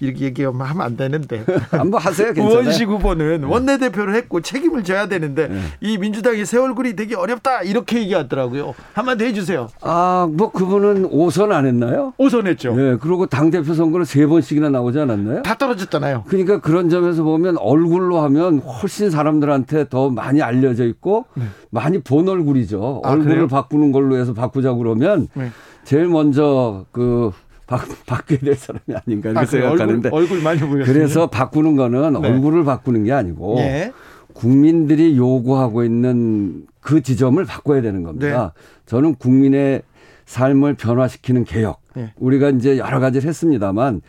[0.00, 1.44] 이렇게 얘기하면 하면 안 되는데.
[1.70, 2.32] 한번 하세요.
[2.32, 2.60] 괜찮아요.
[2.62, 3.46] 우원식 후보는 네.
[3.46, 5.60] 원내대표를 했고 책임을 져야 되는데 네.
[5.80, 8.74] 이 민주당이 새 얼굴이 되게 어렵다 이렇게 얘기하더라고요.
[8.94, 9.68] 한마디 해주세요.
[9.82, 12.14] 아, 뭐 그분은 5선 안 했나요?
[12.18, 12.74] 5선 했죠.
[12.74, 12.96] 네.
[13.00, 15.42] 그리고 당대표 선거는 세 번씩이나 나오지 않았나요?
[15.42, 16.24] 다 떨어졌잖아요.
[16.26, 21.44] 그러니까 그런 점에서 보면 얼굴로 하면 훨씬 사람들한테 더 많이 알려져 있고 네.
[21.70, 23.02] 많이 본 얼굴이죠.
[23.04, 23.48] 아, 얼굴을 그래요?
[23.48, 25.50] 바꾸는 걸로 해서 바꾸자 그러면 네.
[25.84, 27.30] 제일 먼저 그
[27.70, 30.92] 바, 바뀌어야 될 사람이 아닌가 이렇게 아, 생각하는데 얼굴, 얼굴 많이 보였어요.
[30.92, 32.28] 그래서 바꾸는 거는 네.
[32.28, 33.92] 얼굴을 바꾸는 게 아니고 네.
[34.32, 38.52] 국민들이 요구하고 있는 그 지점을 바꿔야 되는 겁니다.
[38.54, 38.62] 네.
[38.86, 39.82] 저는 국민의
[40.26, 41.80] 삶을 변화시키는 개혁.
[41.94, 42.12] 네.
[42.18, 44.02] 우리가 이제 여러 가지를 했습니다만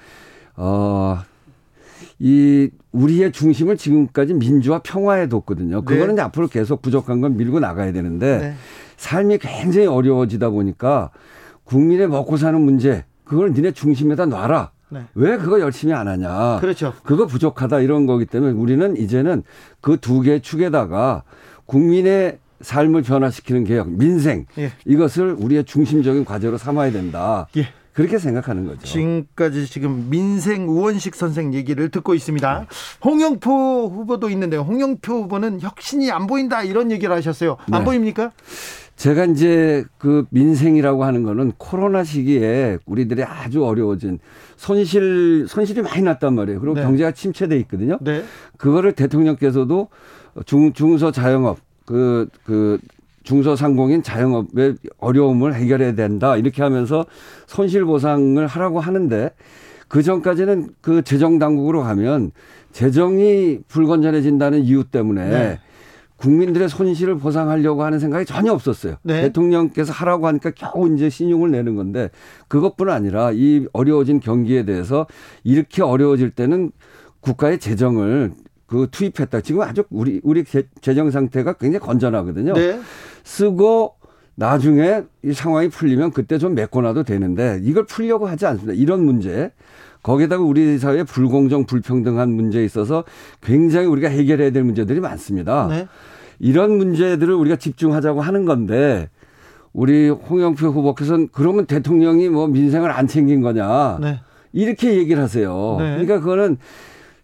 [0.55, 1.19] 어.
[2.23, 5.81] 이 우리의 중심을 지금까지 민주화 평화에 뒀거든요.
[5.81, 5.85] 네.
[5.85, 6.21] 그거는 네.
[6.21, 8.53] 앞으로 계속 부족한 건 밀고 나가야 되는데 네.
[8.97, 11.09] 삶이 굉장히 어려워지다 보니까
[11.63, 14.71] 국민의 먹고 사는 문제 그걸 니네 중심에다 놔라.
[14.89, 15.05] 네.
[15.15, 16.59] 왜 그거 열심히 안 하냐.
[16.59, 16.93] 그렇죠.
[17.03, 19.43] 그거 부족하다 이런 거기 때문에 우리는 이제는
[19.79, 21.23] 그 두 개 축에다가
[21.65, 24.73] 국민의 삶을 변화시키는 개혁, 민생 예.
[24.85, 27.47] 이것을 우리의 중심적인 과제로 삼아야 된다.
[27.55, 27.67] 예.
[27.93, 28.81] 그렇게 생각하는 거죠.
[28.83, 32.59] 지금까지 지금 민생 우원식 선생 얘기를 듣고 있습니다.
[32.59, 32.65] 네.
[33.03, 37.55] 홍영표 후보도 있는데 홍영표 후보는 혁신이 안 보인다 이런 얘기를 하셨어요.
[37.71, 37.85] 안 네.
[37.85, 38.31] 보입니까?
[39.01, 44.19] 제가 이제 그 민생이라고 하는 거는 코로나 시기에 우리들이 아주 어려워진
[44.57, 46.59] 손실 손실이 많이 났단 말이에요.
[46.59, 46.83] 그리고 네.
[46.83, 47.97] 경제가 침체돼 있거든요.
[47.99, 48.23] 네.
[48.57, 49.87] 그거를 대통령께서도
[50.45, 52.77] 중 중소 자영업 그그 그
[53.23, 57.07] 중소상공인 자영업의 어려움을 해결해야 된다 이렇게 하면서
[57.47, 59.31] 손실 보상을 하라고 하는데
[59.87, 62.29] 그 전까지는 그 재정 당국으로 가면
[62.71, 65.59] 재정이 불건전해진다는 이유 때문에 네.
[66.21, 68.95] 국민들의 손실을 보상하려고 하는 생각이 전혀 없었어요.
[69.01, 69.23] 네.
[69.23, 72.11] 대통령께서 하라고 하니까 겨우 이제 신용을 내는 건데
[72.47, 75.07] 그것뿐 아니라 이 어려워진 경기에 대해서
[75.43, 76.71] 이렇게 어려워질 때는
[77.21, 78.33] 국가의 재정을
[78.67, 79.41] 그 투입했다.
[79.41, 80.45] 지금 아주 우리 우리
[80.79, 82.53] 재정 상태가 굉장히 건전하거든요.
[82.53, 82.79] 네.
[83.23, 83.95] 쓰고
[84.35, 88.73] 나중에 이 상황이 풀리면 그때 좀 메꿔놔도 되는데 이걸 풀려고 하지 않습니다.
[88.73, 89.51] 이런 문제
[90.03, 93.03] 거기에다가 우리 사회의 불공정, 불평등한 문제에 있어서
[93.41, 95.67] 굉장히 우리가 해결해야 될 문제들이 많습니다.
[95.67, 95.87] 네.
[96.41, 99.09] 이런 문제들을 우리가 집중하자고 하는 건데
[99.73, 103.99] 우리 홍영표 후보께서는 그러면 대통령이 뭐 민생을 안 챙긴 거냐.
[104.01, 104.19] 네.
[104.51, 105.77] 이렇게 얘기를 하세요.
[105.79, 105.91] 네.
[105.91, 106.57] 그러니까 그거는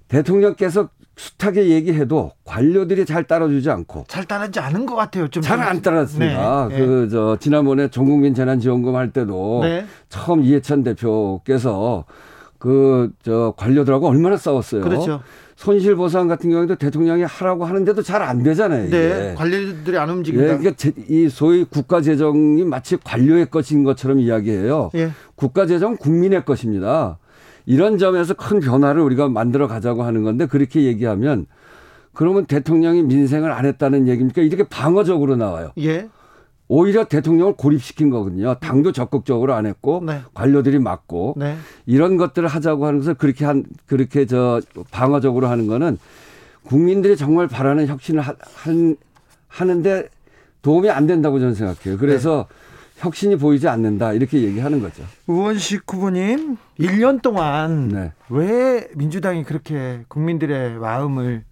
[0.07, 5.27] 대통령께서 숱하게 얘기해도 관료들이 잘 따라주지 않고 잘 따르지 않은 것 같아요.
[5.27, 6.67] 좀 잘 안 따랐습니다.
[6.69, 6.77] 네.
[6.77, 9.85] 그저 지난번에 전국민 재난지원금 할 때도 네.
[10.09, 12.05] 처음 이해찬 대표께서
[12.59, 14.81] 그 저 관료들하고 얼마나 싸웠어요.
[14.81, 15.21] 그렇죠.
[15.57, 18.85] 손실 보상 같은 경우에도 대통령이 하라고 하는데도 잘 안 되잖아요.
[18.85, 18.97] 이게.
[18.97, 20.53] 네, 관료들이 안 움직인다.
[20.53, 24.91] 예, 그러니까 이 소위 국가 재정이 마치 관료의 것인 것처럼 이야기해요.
[24.95, 25.11] 예.
[25.35, 27.17] 국가 재정 국민의 것입니다.
[27.65, 31.47] 이런 점에서 큰 변화를 우리가 만들어 가자고 하는 건데 그렇게 얘기하면
[32.13, 34.41] 그러면 대통령이 민생을 안 했다는 얘기입니까?
[34.43, 35.71] 이렇게 방어적으로 나와요.
[35.79, 36.07] 예.
[36.69, 38.55] 오히려 대통령을 고립시킨 거거든요.
[38.55, 40.21] 당도 적극적으로 안 했고 네.
[40.33, 41.55] 관료들이 막고 네.
[41.85, 45.97] 이런 것들을 하자고 하는 것을 그렇게 한 그렇게 저 방어적으로 하는 거는
[46.63, 48.97] 국민들이 정말 바라는 혁신을 하, 한,
[49.47, 50.09] 하는데
[50.61, 51.97] 도움이 안 된다고 저는 생각해요.
[51.97, 52.66] 그래서 네.
[52.97, 55.03] 혁신이 보이지 않는다 이렇게 얘기하는 거죠.
[55.27, 58.11] 우원식 후보님 1년 동안 네.
[58.29, 61.43] 왜 민주당이 그렇게 국민들의 마음을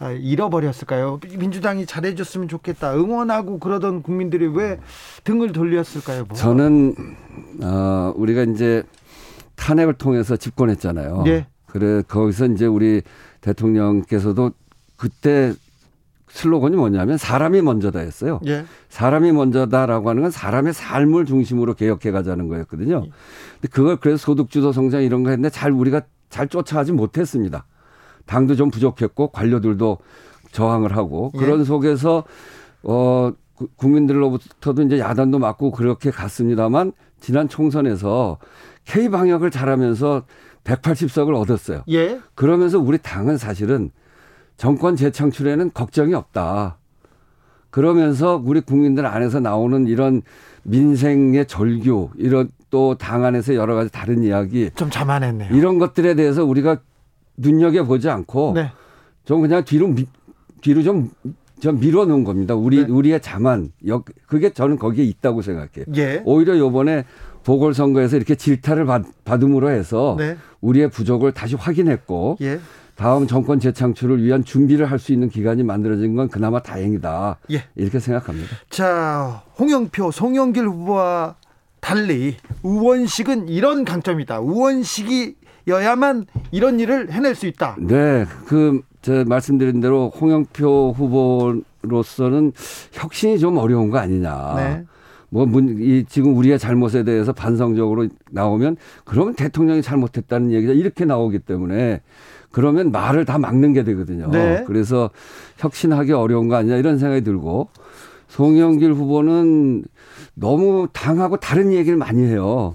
[0.00, 1.20] 아, 잃어버렸을까요?
[1.38, 4.80] 민주당이 잘해줬으면 좋겠다 응원하고 그러던 국민들이 왜
[5.22, 6.24] 등을 돌렸을까요?
[6.24, 6.36] 뭐?
[6.36, 6.94] 저는
[7.62, 8.82] 어, 우리가 이제
[9.54, 11.22] 탄핵을 통해서 집권했잖아요.
[11.24, 11.46] 네.
[11.66, 13.02] 그래 거기서 이제 우리
[13.42, 14.50] 대통령께서도
[14.96, 15.52] 그때
[16.30, 18.40] 슬로건이 뭐냐면 사람이 먼저다였어요.
[18.46, 18.64] 예.
[18.88, 23.00] 사람이 먼저다라고 하는 건 사람의 삶을 중심으로 개혁해 가자는 거였거든요.
[23.00, 27.66] 근데 그걸 그래서 소득주도 성장 이런 거 했는데 잘 우리가 잘 쫓아가지 못했습니다.
[28.26, 29.98] 당도 좀 부족했고 관료들도
[30.52, 31.38] 저항을 하고 예.
[31.38, 32.24] 그런 속에서
[32.82, 33.32] 어
[33.76, 38.38] 국민들로부터도 이제 야단도 맞고 그렇게 갔습니다만 지난 총선에서
[38.84, 40.24] K 방역을 잘하면서
[40.64, 41.82] 180석을 얻었어요.
[41.90, 42.20] 예.
[42.34, 43.90] 그러면서 우리 당은 사실은
[44.60, 46.76] 정권 재창출에는 걱정이 없다.
[47.70, 50.20] 그러면서 우리 국민들 안에서 나오는 이런
[50.64, 54.70] 민생의 절규, 이런 또 당 안에서 여러 가지 다른 이야기.
[54.74, 55.56] 좀 자만했네요.
[55.56, 56.76] 이런 것들에 대해서 우리가
[57.38, 58.70] 눈여겨보지 않고 네.
[59.24, 60.06] 좀 그냥 뒤로, 미,
[60.60, 61.10] 뒤로 좀,
[61.58, 62.54] 좀 밀어 놓은 겁니다.
[62.54, 62.92] 우리, 네.
[62.92, 63.72] 우리의 자만.
[64.26, 65.86] 그게 저는 거기에 있다고 생각해요.
[65.96, 66.22] 예.
[66.26, 67.06] 오히려 요번에
[67.44, 70.36] 보궐선거에서 이렇게 질타를 받, 받음으로 해서 네.
[70.60, 72.60] 우리의 부족을 다시 확인했고 예.
[73.00, 77.38] 다음 정권 재창출을 위한 준비를 할 수 있는 기간이 만들어진 건 그나마 다행이다.
[77.52, 77.64] 예.
[77.74, 78.48] 이렇게 생각합니다.
[78.68, 81.36] 자, 홍영표, 송영길 후보와
[81.80, 84.40] 달리 우원식은 이런 강점이다.
[84.40, 87.76] 우원식이여야만 이런 일을 해낼 수 있다.
[87.78, 92.52] 네, 그 제가 말씀드린 대로 홍영표 후보로서는
[92.92, 94.54] 혁신이 좀 어려운 거 아니냐.
[94.56, 94.84] 네.
[95.30, 101.38] 뭐, 문, 이, 지금 우리의 잘못에 대해서 반성적으로 나오면 그러면 대통령이 잘못했다는 얘기가 이렇게 나오기
[101.38, 102.02] 때문에
[102.52, 104.30] 그러면 말을 다 막는 게 되거든요.
[104.30, 104.64] 네.
[104.66, 105.10] 그래서
[105.58, 107.68] 혁신하기 어려운 거 아니냐 이런 생각이 들고
[108.28, 109.84] 송영길 후보는
[110.34, 112.74] 너무 당하고 다른 얘기를 많이 해요.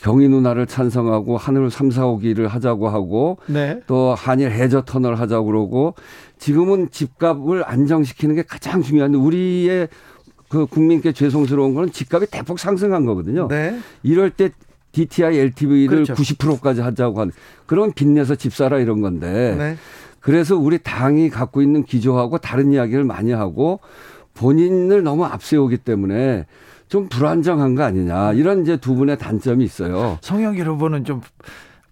[0.00, 3.80] 경희 누나를 찬성하고 하늘 3, 4, 5기를 하자고 하고 네.
[3.86, 5.94] 또 한일 해저 터널 하자고 그러고
[6.38, 9.88] 지금은 집값을 안정시키는 게 가장 중요한데 우리의
[10.48, 13.46] 그 국민께 죄송스러운 거는 집값이 대폭 상승한 거거든요.
[13.48, 13.78] 네.
[14.02, 14.50] 이럴 때
[14.92, 16.14] DTI LTV를 그렇죠.
[16.14, 17.32] 90%까지 하자고 하는
[17.66, 19.76] 그런 빚내서 집 사라 이런 건데 네.
[20.20, 23.80] 그래서 우리 당이 갖고 있는 기조하고 다른 이야기를 많이 하고
[24.34, 26.46] 본인을 너무 앞세우기 때문에
[26.88, 30.18] 좀 불안정한 거 아니냐 이런 이제 두 분의 단점이 있어요.
[30.20, 31.22] 성영길 후보는 좀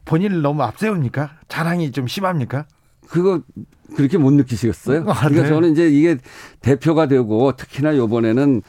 [0.05, 1.31] 본인을 너무 앞세웁니까?
[1.49, 2.67] 자랑이 좀 심합니까?
[3.09, 3.41] 그거
[3.97, 5.05] 그렇게 못 느끼시겠어요?
[5.09, 5.49] 아, 그러니까 네.
[5.49, 6.17] 저는 이제 이게
[6.61, 8.63] 대표가 되고 특히나 요번에는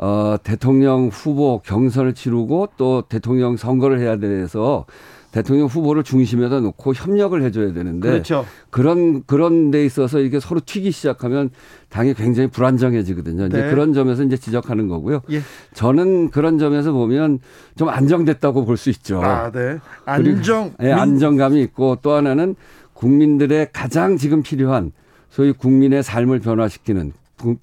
[0.00, 4.86] 어, 대통령 후보 경선을 치르고 또 대통령 선거를 해야 돼서
[5.30, 8.46] 대통령 후보를 중심에다 놓고 협력을 해줘야 되는데 그렇죠.
[8.70, 11.50] 그런 그런 데 있어서 이게 서로 튀기 시작하면
[11.90, 13.46] 당이 굉장히 불안정해지거든요.
[13.46, 13.70] 이제 네.
[13.70, 15.20] 그런 점에서 이제 지적하는 거고요.
[15.30, 15.42] 예.
[15.74, 17.40] 저는 그런 점에서 보면
[17.76, 19.20] 좀 안정됐다고 볼 수 있죠.
[19.22, 19.78] 아, 네.
[20.06, 20.72] 안정.
[20.78, 22.54] 네, 안정감이 있고 또 하나는
[22.94, 24.92] 국민들의 가장 지금 필요한
[25.28, 27.12] 소위 국민의 삶을 변화시키는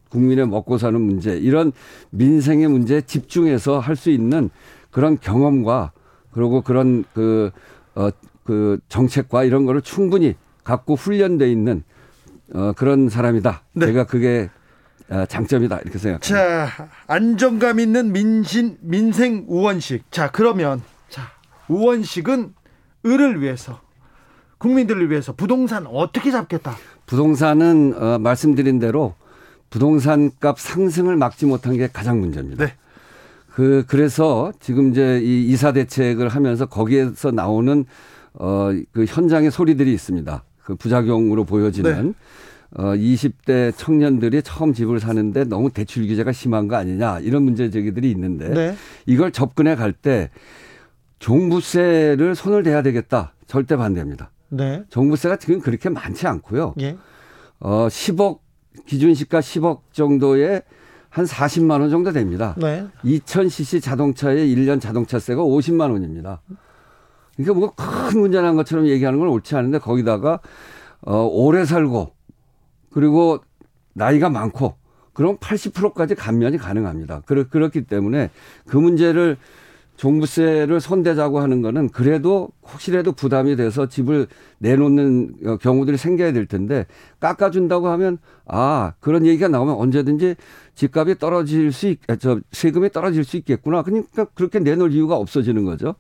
[0.09, 1.71] 국민의 먹고 사는 문제 이런
[2.11, 4.49] 민생의 문제에 집중해서 할 수 있는
[4.91, 5.91] 그런 경험과
[6.31, 7.51] 그리고 그런 그,
[7.95, 8.09] 어,
[8.43, 11.83] 그 정책과 이런 거를 충분히 갖고 훈련돼 있는
[12.53, 13.63] 어, 그런 사람이다.
[13.73, 13.85] 네.
[13.88, 14.49] 제가 그게
[15.09, 16.27] 어, 장점이다 이렇게 생각합니다.
[16.27, 20.11] 자 안정감 있는 민신 민생 우원식.
[20.11, 21.23] 자 그러면 자
[21.67, 22.53] 우원식은
[23.05, 23.81] 을을 위해서
[24.57, 26.75] 국민들을 위해서 부동산 어떻게 잡겠다.
[27.05, 29.13] 부동산은 어, 말씀드린 대로
[29.75, 32.65] 부동산 값 상승을 막지 못한 게 가장 문제입니다.
[32.65, 32.73] 네.
[33.51, 37.83] 그 그래서 지금 이제 이 이사 대책을 하면서 거기에서 나오는
[38.35, 40.43] 어 그 현장의 소리들이 있습니다.
[40.63, 42.81] 그 부작용으로 보여지는 네.
[42.81, 48.09] 어 20대 청년들이 처음 집을 사는데 너무 대출 규제가 심한 거 아니냐 이런 문제 제기들이
[48.11, 48.75] 있는데 네.
[49.05, 50.29] 이걸 접근해 갈 때
[51.19, 54.31] 종부세를 손을 대야 되겠다 절대 반대합니다.
[54.51, 54.83] 네.
[54.89, 56.75] 종부세가 지금 그렇게 많지 않고요.
[56.79, 56.95] 예.
[57.59, 58.44] 어 10억
[58.85, 60.63] 기준 시가 10억 정도의
[61.09, 62.55] 한 40만 원 정도 됩니다.
[62.57, 62.86] 네.
[63.05, 66.41] 2000cc 자동차의 1년 자동차세가 50만 원입니다.
[67.38, 70.39] 그러니까 뭐 큰 문제 난 것처럼 얘기하는 건 옳지 않은데 거기다가
[71.01, 72.13] 어 오래 살고
[72.91, 73.39] 그리고
[73.93, 74.76] 나이가 많고
[75.13, 77.21] 그럼 80%까지 감면이 가능합니다.
[77.21, 78.30] 그렇기 때문에
[78.67, 79.38] 그 문제를
[79.98, 84.28] 종부세를 손대자고 하는 거는 그래도 혹시라도 부담이 돼서 집을
[84.60, 86.86] 내놓는 어, 경우들이 생겨야 될 텐데
[87.20, 90.36] 깎아준다고 하면 아 그런 얘기가 나오면 언제든지
[90.76, 93.82] 집값이 떨어질 수 있, 아, 저 세금이 떨어질 수 있겠구나.
[93.82, 95.96] 그러니까 그렇게 내놓을 이유가 없어지는 거죠.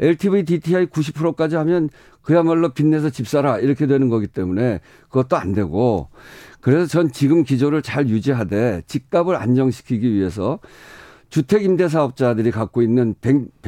[0.00, 1.88] LTV DTI 90%까지 하면
[2.22, 6.08] 그야말로 빚내서 집 사라 이렇게 되는 거기 때문에 그것도 안 되고
[6.60, 10.60] 그래서 전 지금 기조를 잘 유지하되 집값을 안정시키기 위해서
[11.32, 13.62] 주택 임대 사업자들이 갖고 있는 100,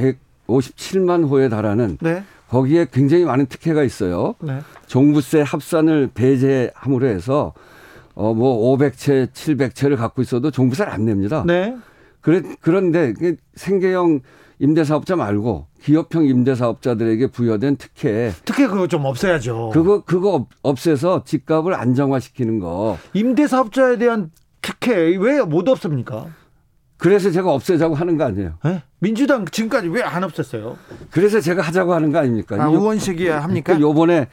[0.46, 2.22] 157만 호에 달하는 네.
[2.50, 4.34] 거기에 굉장히 많은 특혜가 있어요.
[4.42, 4.60] 네.
[4.86, 7.54] 종부세 합산을 배제함으로 해서
[8.14, 11.42] 어 뭐 500채, 700채를 갖고 있어도 종부세를 안 냅니다.
[11.46, 11.74] 네.
[12.20, 13.14] 그래 그런데
[13.54, 14.20] 생계형
[14.58, 18.30] 임대사업자 말고 기업형 임대사업자들에게 부여된 특혜.
[18.44, 19.70] 특혜 그거 좀 없애야죠.
[19.72, 22.98] 그거 그거 없애서 집값을 안정화시키는 거.
[23.14, 26.26] 임대사업자에 대한 특혜 왜 못 없습니까?
[27.04, 28.54] 그래서 제가 없애자고 하는 거 아니에요.
[28.64, 28.82] 네?
[28.98, 30.74] 민주당 지금까지 왜 안 없앴어요?
[31.10, 32.56] 그래서 제가 하자고 하는 거 아닙니까?
[32.58, 33.78] 아, 의원식이야 합니까?
[33.78, 34.28] 요번에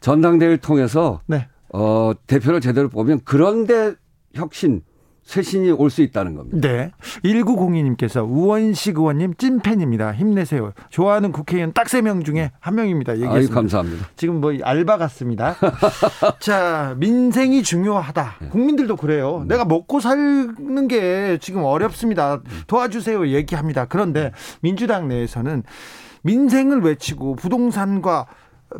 [0.00, 1.48] 전당대회를 통해서 네.
[1.70, 3.92] 어, 대표를 제대로 보면 그런데
[4.32, 4.80] 혁신
[5.28, 6.56] 쇄신이 올 수 있다는 겁니다.
[6.66, 6.90] 네.
[7.22, 10.14] 1902님께서 우원식 의원님 찐팬입니다.
[10.14, 10.72] 힘내세요.
[10.88, 13.12] 좋아하는 국회의원 딱 세 명 중에 한 명입니다.
[13.12, 13.38] 얘기했습니다.
[13.52, 14.06] 아유, 감사합니다.
[14.16, 15.54] 지금 뭐 알바 같습니다.
[16.40, 18.36] 자, 민생이 중요하다.
[18.40, 18.48] 네.
[18.48, 19.40] 국민들도 그래요.
[19.46, 19.54] 네.
[19.54, 22.40] 내가 먹고 사는 게 지금 어렵습니다.
[22.66, 23.28] 도와주세요.
[23.28, 23.84] 얘기합니다.
[23.84, 25.62] 그런데 민주당 내에서는
[26.22, 28.26] 민생을 외치고 부동산과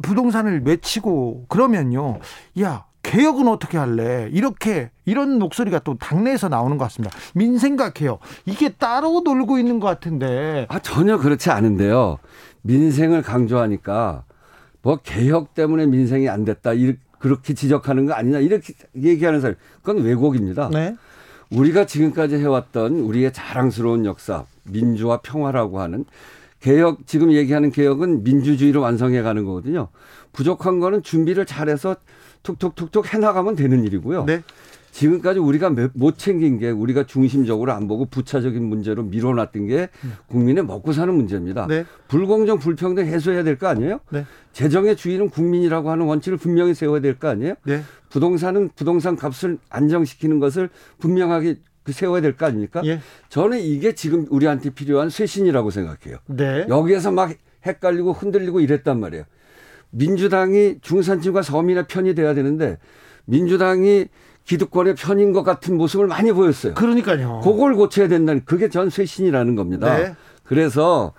[0.03, 2.19] 부동산을 외치고 그러면요.
[2.63, 4.29] 야, 개혁은 어떻게 할래?
[4.33, 7.17] 이렇게 이런 목소리가 또 당내에서 나오는 것 같습니다.
[7.35, 10.67] 민생과 개혁 이게 따로 놀고 있는 것 같은데.
[10.69, 12.19] 아 전혀 그렇지 않은데요.
[12.63, 14.25] 민생을 강조하니까
[14.83, 20.05] 뭐 개혁 때문에 민생이 안 됐다 이렇게 그렇게 지적하는 거 아니냐 이렇게 얘기하는 사람 그건
[20.05, 20.69] 왜곡입니다.
[20.71, 20.95] 네.
[21.51, 26.05] 우리가 지금까지 해왔던 우리의 자랑스러운 역사 민주화 평화라고 하는
[26.61, 29.89] 개혁 지금 얘기하는 개혁은 민주주의로 완성해 가는 거거든요.
[30.33, 31.97] 부족한 거는 준비를 잘해서
[32.43, 34.25] 툭툭툭툭 해나가면 되는 일이고요.
[34.25, 34.43] 네.
[34.91, 39.91] 지금까지 우리가 못 챙긴 게 우리가 중심적으로 안 보고 부차적인 문제로 밀어놨던 게
[40.29, 41.67] 국민의 먹고 사는 문제입니다.
[41.67, 41.85] 네.
[42.09, 44.01] 불공정 불평등 해소해야 될 거 아니에요?
[44.11, 44.25] 네.
[44.53, 47.55] 재정의 주인은 국민이라고 하는 원칙을 분명히 세워야 될 거 아니에요?
[47.65, 47.83] 네.
[48.09, 52.83] 부동산은 부동산 값을 안정시키는 것을 분명하게 그 세워야 될 거 아닙니까?
[52.85, 53.01] 예.
[53.29, 56.19] 저는 이게 지금 우리한테 필요한 쇄신이라고 생각해요.
[56.27, 56.67] 네.
[56.69, 57.33] 여기에서 막
[57.65, 59.25] 헷갈리고 흔들리고 이랬단 말이에요.
[59.91, 62.79] 민주당이 중산층과 서민의 편이 돼야 되는데
[63.25, 64.07] 민주당이
[64.45, 66.75] 기득권의 편인 것 같은 모습을 많이 보였어요.
[66.75, 67.41] 그러니까요.
[67.45, 69.97] 그걸 고쳐야 된다는 그게 전 쇄신이라는 겁니다.
[69.97, 70.15] 네.
[70.45, 71.13] 그래서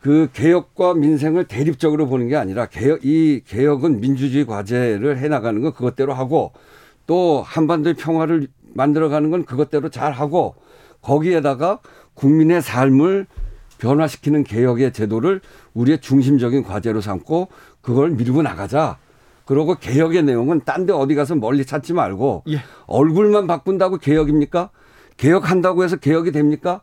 [0.00, 5.72] 그 개혁과 민생을 대립적으로 보는 게 아니라 개혁 이 개혁은 민주주의 과제를 해 나가는 건
[5.72, 6.52] 그것대로 하고
[7.06, 10.54] 또 한반도의 평화를 만들어가는 건 그것대로 잘 하고
[11.02, 11.80] 거기에다가
[12.14, 13.26] 국민의 삶을
[13.78, 15.40] 변화시키는 개혁의 제도를
[15.74, 17.48] 우리의 중심적인 과제로 삼고
[17.80, 18.98] 그걸 밀고 나가자.
[19.44, 22.60] 그러고 개혁의 내용은 딴 데 어디 가서 멀리 찾지 말고 예.
[22.86, 24.70] 얼굴만 바꾼다고 개혁입니까?
[25.16, 26.80] 개혁한다고 해서 개혁이 됩니까?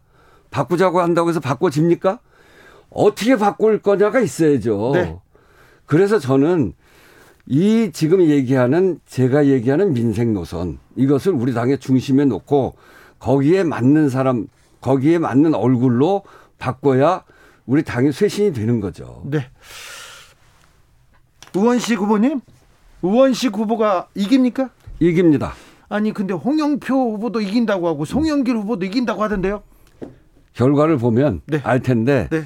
[0.51, 2.19] 바꾸자고 한다고 해서 바꿔집니까?
[2.89, 4.91] 어떻게 바꿀 거냐가 있어야죠.
[4.93, 5.17] 네.
[5.85, 6.73] 그래서 저는
[7.47, 12.75] 이 지금 얘기하는 제가 얘기하는 민생 노선 이것을 우리 당의 중심에 놓고
[13.19, 14.47] 거기에 맞는 사람
[14.81, 16.23] 거기에 맞는 얼굴로
[16.57, 17.23] 바꿔야
[17.69, 19.21] 우리 당의 쇄신이 되는 거죠.
[19.25, 19.45] 네.
[21.55, 22.41] 우원식 후보님,
[23.03, 24.71] 우원식 후보가 이깁니까?
[24.99, 25.53] 이깁니다.
[25.87, 29.61] 아니 근데 홍영표 후보도 이긴다고 하고 송영길 후보도 이긴다고 하던데요?
[30.53, 31.61] 결과를 보면 네.
[31.63, 32.43] 알 텐데 네.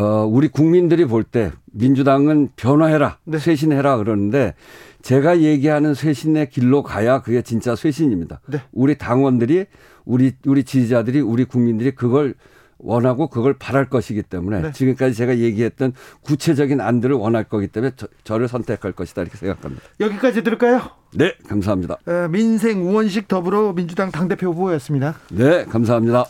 [0.00, 3.38] 어, 우리 국민들이 볼 때 민주당은 변화해라, 네.
[3.38, 4.54] 쇄신해라 그러는데
[5.02, 8.40] 제가 얘기하는 쇄신의 길로 가야 그게 진짜 쇄신입니다.
[8.48, 8.62] 네.
[8.72, 9.66] 우리 당원들이
[10.06, 12.34] 우리 우리 지지자들이 우리 국민들이 그걸
[12.78, 14.72] 원하고 그걸 바랄 것이기 때문에 네.
[14.72, 17.92] 지금까지 제가 얘기했던 구체적인 안들을 원할 거기 때문에
[18.24, 19.82] 저, 를 선택할 것이다 이렇게 생각합니다.
[19.98, 20.82] 여기까지 들을까요?
[21.14, 21.96] 네, 감사합니다.
[22.06, 25.16] 어, 민생 우원식 더불어민주당 당대표 후보였습니다.
[25.30, 26.26] 네, 감사합니다.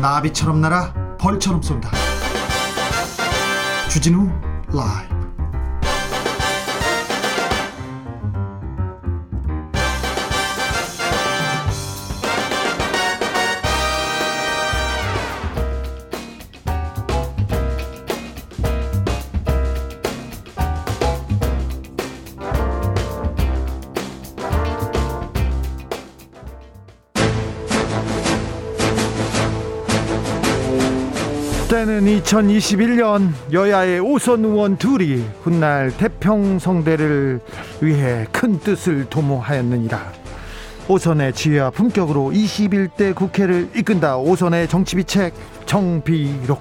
[0.00, 1.90] 나비처럼 날아 벌처럼 쏜다.
[3.88, 4.28] 주진우
[4.72, 5.21] 라이브
[31.72, 37.40] 때는 2021년 여야의 오선 의원 둘이 훗날 태평성대를
[37.80, 40.12] 위해 큰 뜻을 도모하였느니라.
[40.86, 44.18] 오선의 지혜와 품격으로 21대 국회를 이끈다.
[44.18, 45.32] 오선의 정치비책
[45.64, 46.60] 정비록.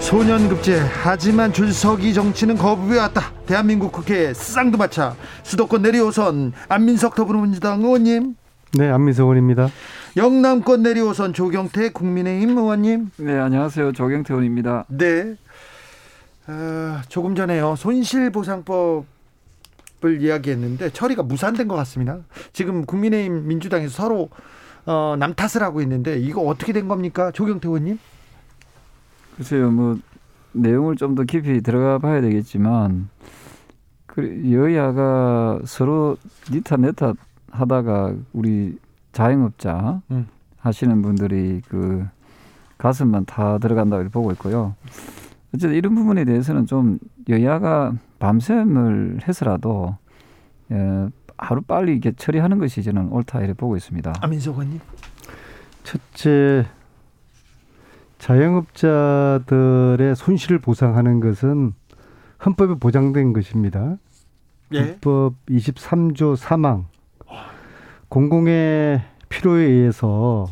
[0.00, 3.30] 소년급제 하지만 줄서기 정치는 거부해왔다.
[3.46, 5.14] 대한민국 국회에 쌍두마차
[5.44, 8.34] 수도권 내리오선 안민석 더불어민주당 의원님.
[8.72, 9.68] 네, 안민석 의원입니다.
[10.16, 13.10] 영남권 내리오선 조경태 국민의힘 의원님.
[13.18, 13.92] 네, 안녕하세요.
[13.92, 14.84] 조경태 의원입니다.
[14.88, 15.36] 네.
[16.48, 17.76] 어, 조금 전에요.
[17.76, 19.06] 손실보상법
[20.02, 22.20] 을 이야기했는데 처리가 무산된 것 같습니다.
[22.54, 24.30] 지금 국민의힘 민주당에서 서로
[24.86, 27.98] 어, 남 탓을 하고 있는데 이거 어떻게 된 겁니까, 조경태 의원님?
[29.36, 29.98] 글쎄요, 뭐
[30.52, 33.10] 내용을 좀 더 깊이 들어가 봐야 되겠지만
[34.06, 36.16] 그 여야가 서로
[36.50, 37.14] 니탓 내탓
[37.50, 38.78] 하다가 우리
[39.12, 40.26] 자영업자 음.
[40.58, 42.06] 하시는 분들이 그
[42.78, 44.74] 가슴만 다 들어간다고 보고 있고요.
[45.54, 46.98] 어쨌든 이런 부분에 대해서는 좀
[47.28, 49.96] 여야가 밤샘을 해서라도
[50.70, 54.14] 예, 하루 빨리 이게 처리하는 것이 저는 옳다 이렇게 보고 있습니다.
[54.20, 54.80] 아민석 의원님.
[55.82, 56.66] 첫째
[58.18, 61.72] 자영업자들의 손실을 보상하는 것은
[62.44, 63.96] 헌법에 보장된 것입니다.
[64.72, 64.80] 예.
[64.80, 66.84] 헌법 23조 3항
[68.10, 70.46] 공공의 필요에 의해서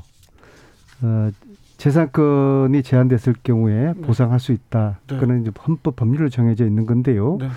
[1.02, 1.30] 어,
[1.76, 4.00] 재산권이 제한됐을 경우에 네.
[4.00, 5.00] 보상할 수 있다.
[5.08, 5.18] 네.
[5.18, 7.36] 그는 이제 헌법 법률로 정해져 있는 건데요.
[7.40, 7.48] 네.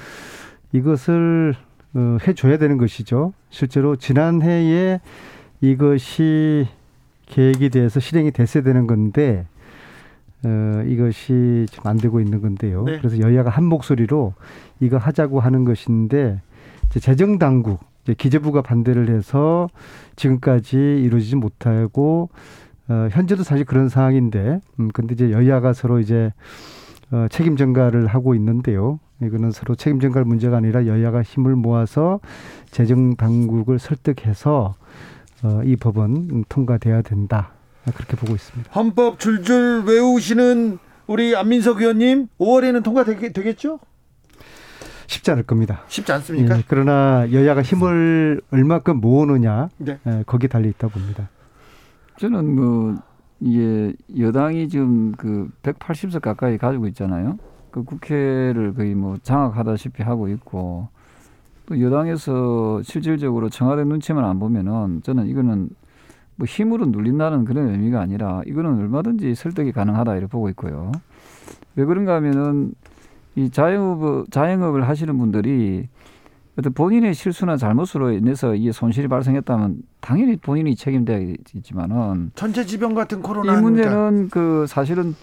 [0.74, 1.56] 이것을
[1.94, 3.34] 어, 해줘야 되는 것이죠.
[3.50, 5.00] 실제로 지난해에
[5.62, 6.68] 이것이
[7.28, 9.46] 계획이 돼서 실행이 됐어야 되는 건데
[10.44, 12.84] 어, 이것이 지금 안 되고 있는 건데요.
[12.84, 12.98] 네.
[12.98, 14.34] 그래서 여야가 한 목소리로
[14.80, 16.42] 이거 하자고 하는 것인데
[16.90, 19.70] 재정 당국 기재부가 반대를 해서
[20.16, 22.30] 지금까지 이루어지지 못하고
[22.88, 26.34] 어, 현재도 사실 그런 상황인데 음 근데 이제 여야가 서로 이제
[27.12, 29.00] 어, 책임 전가를 하고 있는데요.
[29.22, 32.20] 이거는 서로 책임 전가를 문제가 아니라 여야가 힘을 모아서
[32.72, 34.76] 재정 당국을 설득해서
[35.44, 37.52] 어, 이 법은 통과돼야 된다.
[37.96, 38.72] 그렇게 보고 있습니다.
[38.74, 43.80] 헌법 줄줄 외우시는 우리 안민석 의원님 5월에는 통과되겠죠?
[45.12, 45.82] 쉽지 않을 겁니다.
[45.88, 46.58] 쉽지 않습니까?
[46.58, 50.00] 예, 그러나 여야가 힘을 얼마큼 모으느냐 네.
[50.08, 51.30] 예, 거기 달려 있다 봅니다.
[52.18, 52.96] 저는 뭐
[53.42, 57.38] 이게 여당이 지금 그 180석 가까이 가지고 있잖아요.
[57.72, 60.88] 그 국회를 거의 뭐 장악하다시피 하고 있고
[61.66, 65.70] 또 여당에서 실질적으로 청와대 눈치만 안 보면은 저는 이거는
[66.38, 70.94] 뭐 힘으로 눌린다는 그런 의미가 아니라 이거는 얼마든지 설득이 가능하다 이렇게 보고 있고요.
[71.76, 72.74] 왜 그런가 하면은
[73.36, 75.88] 이 자영업 자영업을 하시는 분들이
[76.58, 83.62] 어떤 본인의 실수나 잘못으로 인해서 이게 손실이 발생했다면 당연히 본인이 책임되겠지만은 천재지변 같은 코로나 이
[83.62, 85.16] 문제는 그 사실은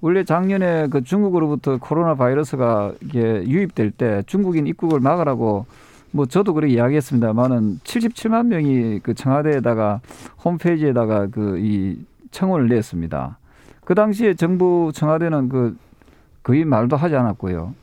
[0.00, 5.64] 원래 작년에 그 중국으로부터 코로나 바이러스가 이게 유입될 때 중국인 입국을 막으라고
[6.10, 10.00] 뭐 저도 그렇게 이야기했습니다만은 77만 명이 그 청와대에다가
[10.44, 11.96] 홈페이지에다가 그 이
[12.32, 13.38] 청원을 냈습니다.
[13.84, 15.76] 그 당시에 정부 청와대는 그
[16.42, 17.74] 거의 말도 하지 않았고요.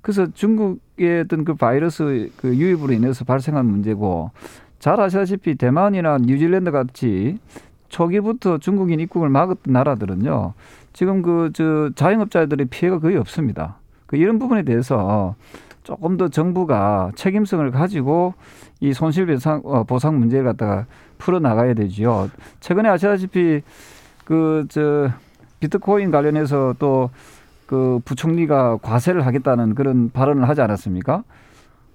[0.00, 4.30] 그래서 중국의 어떤 그 바이러스 그 유입으로 인해서 발생한 문제고
[4.78, 7.38] 잘 아시다시피 대만이나 뉴질랜드 같이
[7.88, 10.54] 초기부터 중국인 입국을 막았던 나라들은요.
[10.92, 13.76] 지금 그 저 자영업자들의 피해가 거의 없습니다.
[14.06, 15.34] 그 이런 부분에 대해서
[15.84, 18.34] 조금 더 정부가 책임성을 가지고
[18.80, 20.86] 이 손실배상 어, 보상 문제를 갖다가
[21.18, 22.30] 풀어 나가야 되지요.
[22.60, 23.62] 최근에 아시다시피
[24.24, 25.10] 그 저
[25.60, 27.10] 비트코인 관련해서 또
[27.72, 31.24] 그 부총리가 과세를 하겠다는 그런 발언을 하지 않았습니까?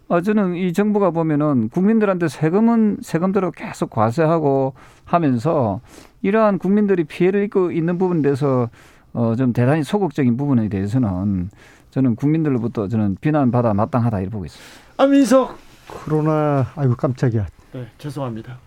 [0.08, 4.74] 어, 저는 이 정부가 보면은 국민들한테 세금은 세금대로 계속 과세하고
[5.06, 5.80] 하면서
[6.24, 8.70] 이러한 국민들이 피해를 입고 있는 부분에 대해서
[9.14, 11.52] 어, 좀 대단히 소극적인 부분에 대해서는
[11.92, 14.82] 저는 국민들로부터 저는 비난받아 마땅하다 이렇게 보고 있습니다.
[14.98, 17.46] 안민석 코로나 아이고 깜짝이야.
[17.74, 18.58] 네 죄송합니다.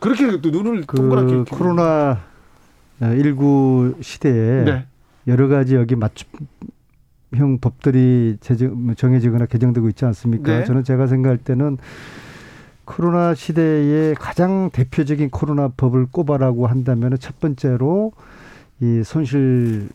[0.00, 2.20] 그렇게 또 눈을 그 동그랗게 코로나
[3.00, 4.86] 19 시대에 네.
[5.26, 10.58] 여러 가지 여기 맞춤형 법들이 제정, 정해지거나 개정되고 있지 않습니까?
[10.58, 10.64] 네.
[10.64, 11.78] 저는 제가 생각할 때는
[12.84, 18.12] 코로나 시대에 가장 대표적인 코로나 법을 꼽아라고 한다면 첫 번째로
[18.80, 19.88] 이 손실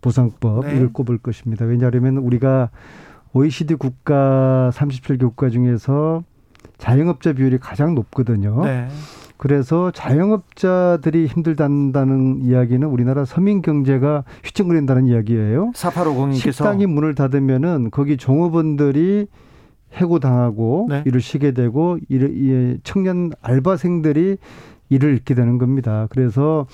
[0.00, 0.86] 보상법 네.
[0.86, 1.64] 꼽을 것입니다.
[1.64, 2.70] 왜냐하면 우리가
[3.32, 6.22] OECD 국가 37개 국가 중에서
[6.78, 8.64] 자영업자 비율이 가장 높거든요.
[8.64, 8.88] 네.
[9.38, 15.70] 그래서 자영업자들이 힘들다는 이야기는 우리나라 서민 경제가 휘청거린다는 이야기예요.
[15.74, 19.28] 4850님께서 식당이 문을 닫으면은 거기 종업원들이
[19.94, 21.02] 해고당하고 네.
[21.06, 24.36] 일을 쉬게 되고 일, 청년 알바생들이
[24.90, 26.08] 일을 잃게 되는 겁니다.
[26.10, 26.66] 그래서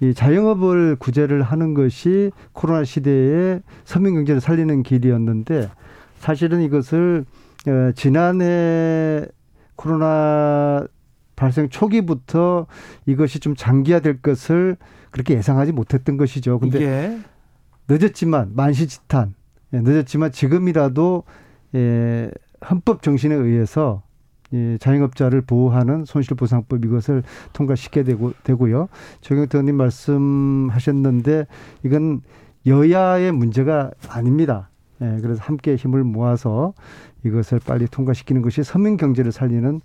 [0.00, 5.70] 이 자영업을 구제를 하는 것이 코로나 시대에 서민 경제를 살리는 길이었는데
[6.18, 7.24] 사실은 이것을
[7.66, 9.24] 어, 지난해
[9.76, 10.84] 코로나
[11.38, 12.66] 발생 초기부터
[13.06, 14.76] 이것이 좀 장기화될 것을
[15.10, 16.58] 그렇게 예상하지 못했던 것이죠.
[16.58, 17.18] 근데
[17.88, 19.34] 늦었지만 만시지탄
[19.72, 21.22] 예, 늦었지만 지금이라도
[21.74, 22.30] 예,
[22.68, 24.02] 헌법 정신에 의해서
[24.52, 27.22] 예, 자영업자를 보호하는 손실보상법 이것을
[27.52, 28.88] 통과시켜야 되고, 되고요.
[29.20, 31.46] 조경태 의원님 말씀하셨는데
[31.84, 32.22] 이건
[32.66, 34.70] 여야의 문제가 아닙니다.
[35.02, 36.74] 예, 그래서 함께 힘을 모아서
[37.24, 39.80] 이것을 빨리 통과시키는 것이 서민 경제를 살리는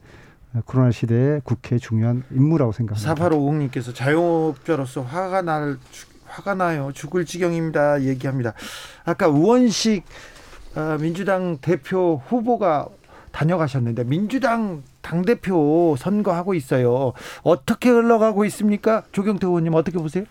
[0.66, 3.16] 코로나 시대의 국회 중요한 임무라고 생각합니다.
[3.16, 5.78] 4850님께서 자영업자로서 화가 날
[6.26, 6.92] 화가 나요.
[6.94, 8.04] 죽을 지경입니다.
[8.04, 8.54] 얘기합니다.
[9.06, 10.04] 아까 우원식
[10.76, 12.88] 어, 민주당 대표 후보가
[13.32, 17.14] 다녀가셨는데 민주당 당 대표 선거하고 있어요.
[17.44, 19.04] 어떻게 흘러가고 있습니까?
[19.12, 20.26] 조경태 의원님 어떻게 보세요?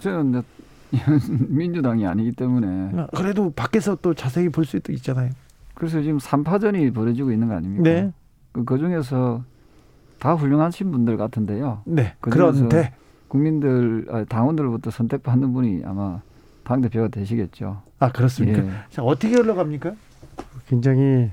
[0.00, 0.42] 저는
[1.48, 5.30] 민주당이 아니기 때문에 아, 그래도 밖에서 또 자세히 볼 수도 있잖아요.
[5.74, 7.82] 그래서 지금 3파전이 벌어지고 있는 거 아닙니까?
[7.82, 8.12] 네.
[8.52, 9.44] 그, 그 중에서
[10.20, 11.82] 다 훌륭하신 분들 같은데요.
[11.86, 12.14] 네.
[12.20, 12.92] 그 그런데
[13.26, 16.20] 국민들 아, 당원들부터 선택받는 분이 아마
[16.62, 17.82] 당 대표가 되시겠죠.
[17.98, 18.64] 아 그렇습니까?
[18.64, 18.70] 예.
[18.90, 19.94] 자 어떻게 흘러갑니까?
[20.68, 21.30] 굉장히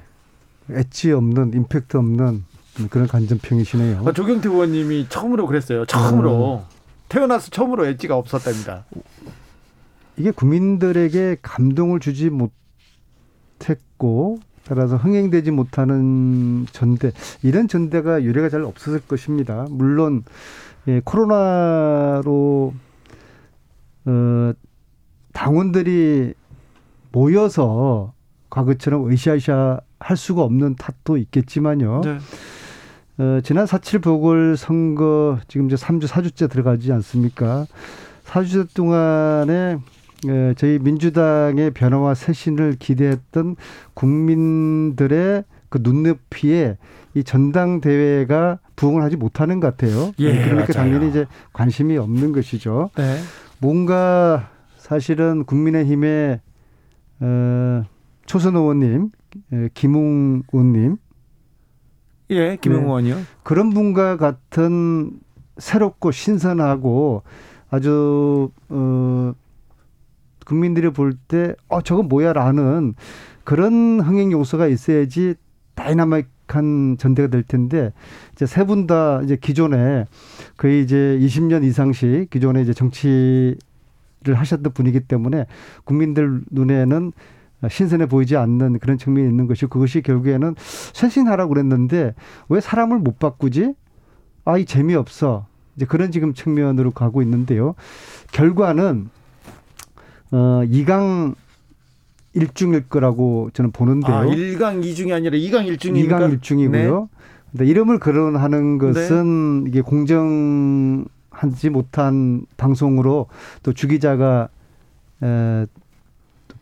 [0.69, 2.45] 엣지 없는 임팩트 없는
[2.89, 4.03] 그런 간전평이시네요.
[4.05, 5.85] 아, 조경태 의원님이 처음으로 그랬어요.
[5.85, 6.77] 처음으로 음.
[7.09, 8.85] 태어나서 처음으로 엣지가 없었답니다.
[10.15, 12.29] 이게 국민들에게 감동을 주지
[13.59, 17.11] 못했고 따라서 흥행되지 못하는 전대
[17.41, 19.65] 이런 전대가 유례가 잘 없었을 것입니다.
[19.69, 20.23] 물론
[20.87, 22.73] 예, 코로나로
[24.05, 24.53] 어,
[25.33, 26.33] 당원들이
[27.11, 28.13] 모여서
[28.49, 32.01] 과거처럼 으쌰으쌰 할 수가 없는 탓도 있겠지만요.
[32.03, 32.17] 네.
[33.19, 37.65] 어, 지난 4.7 보궐선거 지금 이제 3주, 4주째 들어가지 않습니까?
[38.25, 39.77] 4주째 동안에 에,
[40.55, 43.55] 저희 민주당의 변화와 쇄신을 기대했던
[43.93, 46.77] 국민들의 그 눈높이에
[47.13, 50.11] 이 전당대회가 부응을 하지 못하는 것 같아요.
[50.19, 50.89] 예, 그러니까 맞아요.
[50.89, 52.89] 당연히 이제 관심이 없는 것이죠.
[52.95, 53.17] 네.
[53.59, 56.39] 뭔가 사실은 국민의힘의
[57.19, 57.83] 어,
[58.25, 59.09] 초선 의원님,
[59.73, 60.97] 김웅 의원님,
[62.29, 62.85] 예, 김웅 네.
[62.85, 63.17] 의원이요.
[63.43, 65.19] 그런 분과 같은
[65.57, 67.23] 새롭고 신선하고
[67.69, 69.33] 아주 어
[70.47, 72.95] 국민들이 볼 때 어 저건 뭐야라는
[73.43, 75.35] 그런 흥행 요소가 있어야지
[75.75, 77.91] 다이나믹한 전대가 될 텐데
[78.33, 80.05] 이제 세 분 다 이제 기존에
[80.57, 83.57] 거의 이제 20년 이상씩 기존에 이제 정치를
[84.25, 85.45] 하셨던 분이기 때문에
[85.83, 87.11] 국민들 눈에는
[87.69, 90.55] 신선해 보이지 않는 그런 측면이 있는 것이 그것이 결국에는
[90.93, 92.13] 쇄신하라고 그랬는데
[92.49, 93.73] 왜 사람을 못 바꾸지?
[94.45, 95.47] 아, 이 재미없어.
[95.75, 97.75] 이제 그런 지금 측면으로 가고 있는데요.
[98.31, 99.09] 결과는
[100.31, 101.35] 어, 2강
[102.35, 104.15] 1중일 거라고 저는 보는데요.
[104.15, 106.09] 아, 1강 2중이 아니라 2강 1중입니까?
[106.09, 106.71] 2강 1중이고요.
[106.71, 107.07] 네.
[107.51, 109.69] 근데 이름을 거론하는 것은 네.
[109.69, 113.27] 이게 공정하지 못한 방송으로
[113.63, 114.49] 또 주기자가
[115.23, 115.65] 에,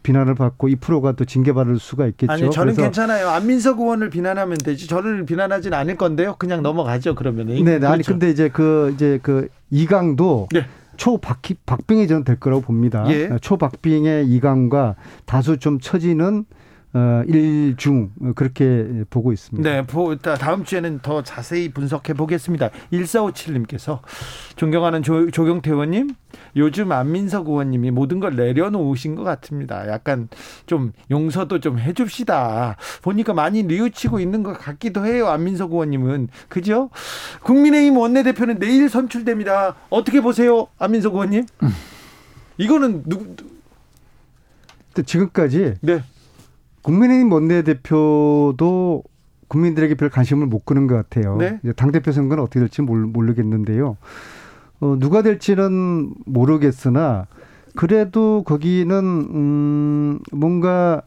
[0.03, 2.32] 비난을 받고 이 프로가 또 징계받을 수가 있겠죠.
[2.32, 3.30] 아니 저는 괜찮아요.
[3.30, 4.88] 안민석 의원을 비난하면 되지.
[4.88, 6.36] 저를 비난하진 않을 건데요.
[6.38, 7.16] 그냥 넘어가죠.
[7.16, 7.47] 그러면.
[7.47, 7.63] 네, 네.
[7.63, 7.88] 그렇죠.
[7.88, 10.68] 아니 근데 이제 그 이제 그 이강도 네.
[10.98, 13.06] 초박 박빙이 저는 될 거라고 봅니다.
[13.10, 13.30] 예.
[13.41, 16.46] 초박빙의 이강과 다수 좀 처지는 어,
[17.28, 19.70] 일중 그렇게 보고 있습니다.
[19.70, 19.86] 네,
[20.39, 22.70] 다음 주에는 더 자세히 분석해 보겠습니다.
[22.91, 24.00] 1457님께서
[24.56, 26.12] 존경하는 조, 조경태 의원님,
[26.56, 29.89] 요즘 안민석 의원님이 모든 걸 내려놓으신 것 같습니다.
[29.89, 30.30] 약간
[30.66, 32.78] 좀 용서도 좀 해줍시다.
[33.02, 35.28] 보니까 많이 뉘우치고 있는 것 같기도 해요.
[35.28, 36.89] 안민석 의원님은 그죠?
[37.43, 39.76] 국민의힘 원내대표는 내일 선출됩니다.
[39.89, 41.46] 어떻게 보세요, 안민석 의원님?
[41.64, 41.70] 음.
[42.58, 43.36] 이거는 누구?
[45.04, 46.02] 지금까지 네.
[46.86, 49.03] 국민의힘 원내대표도
[49.47, 51.36] 국민들에게 별 관심을 못 끄는 것 같아요.
[51.38, 51.59] 네?
[51.75, 53.97] 당대표 선거는 어떻게 될지 모르겠는데요.
[54.81, 57.25] 어, 누가 될지는 모르겠으나
[57.75, 61.01] 그래도 거기는 음, 뭔가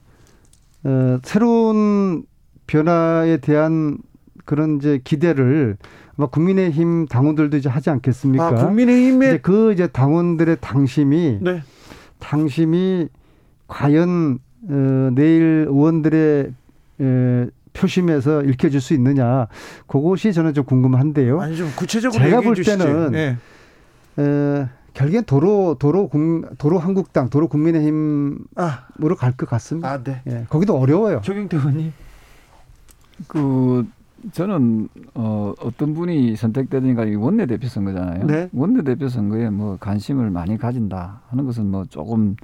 [0.82, 2.24] 어, 새로운
[2.66, 3.98] 변화에 대한
[4.44, 5.76] 그런 이제 기대를
[6.16, 8.46] 아마 국민의힘 당원들도 이제 하지 않겠습니까?
[8.48, 11.62] 아, 국민의힘의 이제 그 이제 당원들의 당심이 네.
[12.18, 13.08] 당심이
[13.68, 16.52] 과연 어, 내일 의원들의
[17.00, 19.46] 에, 표심에서 읽혀질 수 있느냐
[19.86, 21.40] 그것이 저는 좀 궁금한데요.
[21.40, 23.36] 아니 좀 구체적으로 제가 볼 때는 네.
[24.18, 28.86] 에, 결국엔 도로 도로 국 도로 한국당 도로 국민의힘으로 아.
[29.16, 29.92] 갈것 같습니다.
[29.92, 30.22] 아, 네.
[30.26, 31.20] 예, 거기도 어려워요.
[31.22, 31.92] 조경태 의원님.
[33.28, 33.86] 그
[34.32, 38.26] 저는 어, 어떤 분이 선택되든가 이 원내 대표 선거잖아요.
[38.26, 38.48] 네.
[38.52, 42.34] 원내 대표 선거에 뭐 관심을 많이 가진다 하는 것은 뭐 조금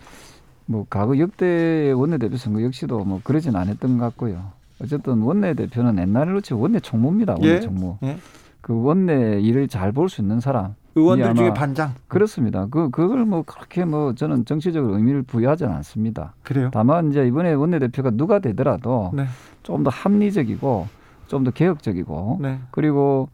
[0.66, 4.52] 뭐 과거 역대 원내 대표 선거 역시도 뭐 그러진 않았던 것 같고요.
[4.80, 7.34] 어쨌든 원내 대표는 옛날로 치고 원내 총무입니다.
[7.34, 7.60] 원내 예.
[7.60, 7.98] 총무.
[8.02, 8.18] 예.
[8.60, 10.74] 그 원내 일을 잘 볼 수 있는 사람.
[10.96, 11.92] 의원들 중에 반장.
[12.08, 12.66] 그렇습니다.
[12.70, 16.34] 그 그걸 뭐 그렇게 뭐 저는 정치적으로 의미를 부여하지는 않습니다.
[16.42, 16.70] 그래요.
[16.72, 19.26] 다만 이제 이번에 원내 대표가 누가 되더라도 네.
[19.64, 20.86] 좀더 합리적이고
[21.26, 22.58] 좀 더 개혁적이고 네.
[22.70, 23.28] 그리고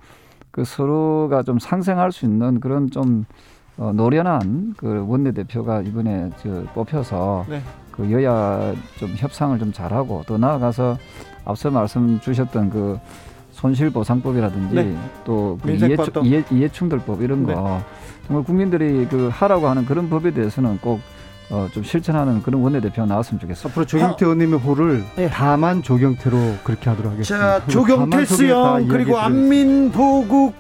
[0.51, 3.25] 그 서로가 좀 상생할 수 있는 그런 좀
[3.77, 7.63] 어, 노련한 그 원내 대표가 이번에 저 뽑혀서 네.
[7.93, 10.99] 그 여야 좀 협상을 좀 잘하고 또 나아가서
[11.45, 12.99] 앞서 말씀 주셨던 그
[13.53, 14.97] 손실보상법이라든지 네.
[15.25, 17.55] 또그 이해충, 이해, 이해충돌법 이런 네.
[17.55, 17.83] 거
[18.27, 21.01] 정말 국민들이 그 하라고 하는 그런 법에 대해서는 꼭
[21.51, 23.71] 어, 좀 실천하는 그런 원내대표가 나왔으면 좋겠습니다.
[23.71, 25.29] 앞으로 조경태 의원님의 호를 네.
[25.29, 27.61] 다만 조경태로 그렇게 하도록 하겠습니다.
[27.61, 30.55] 자, 조경태 수영 그리고 안민보국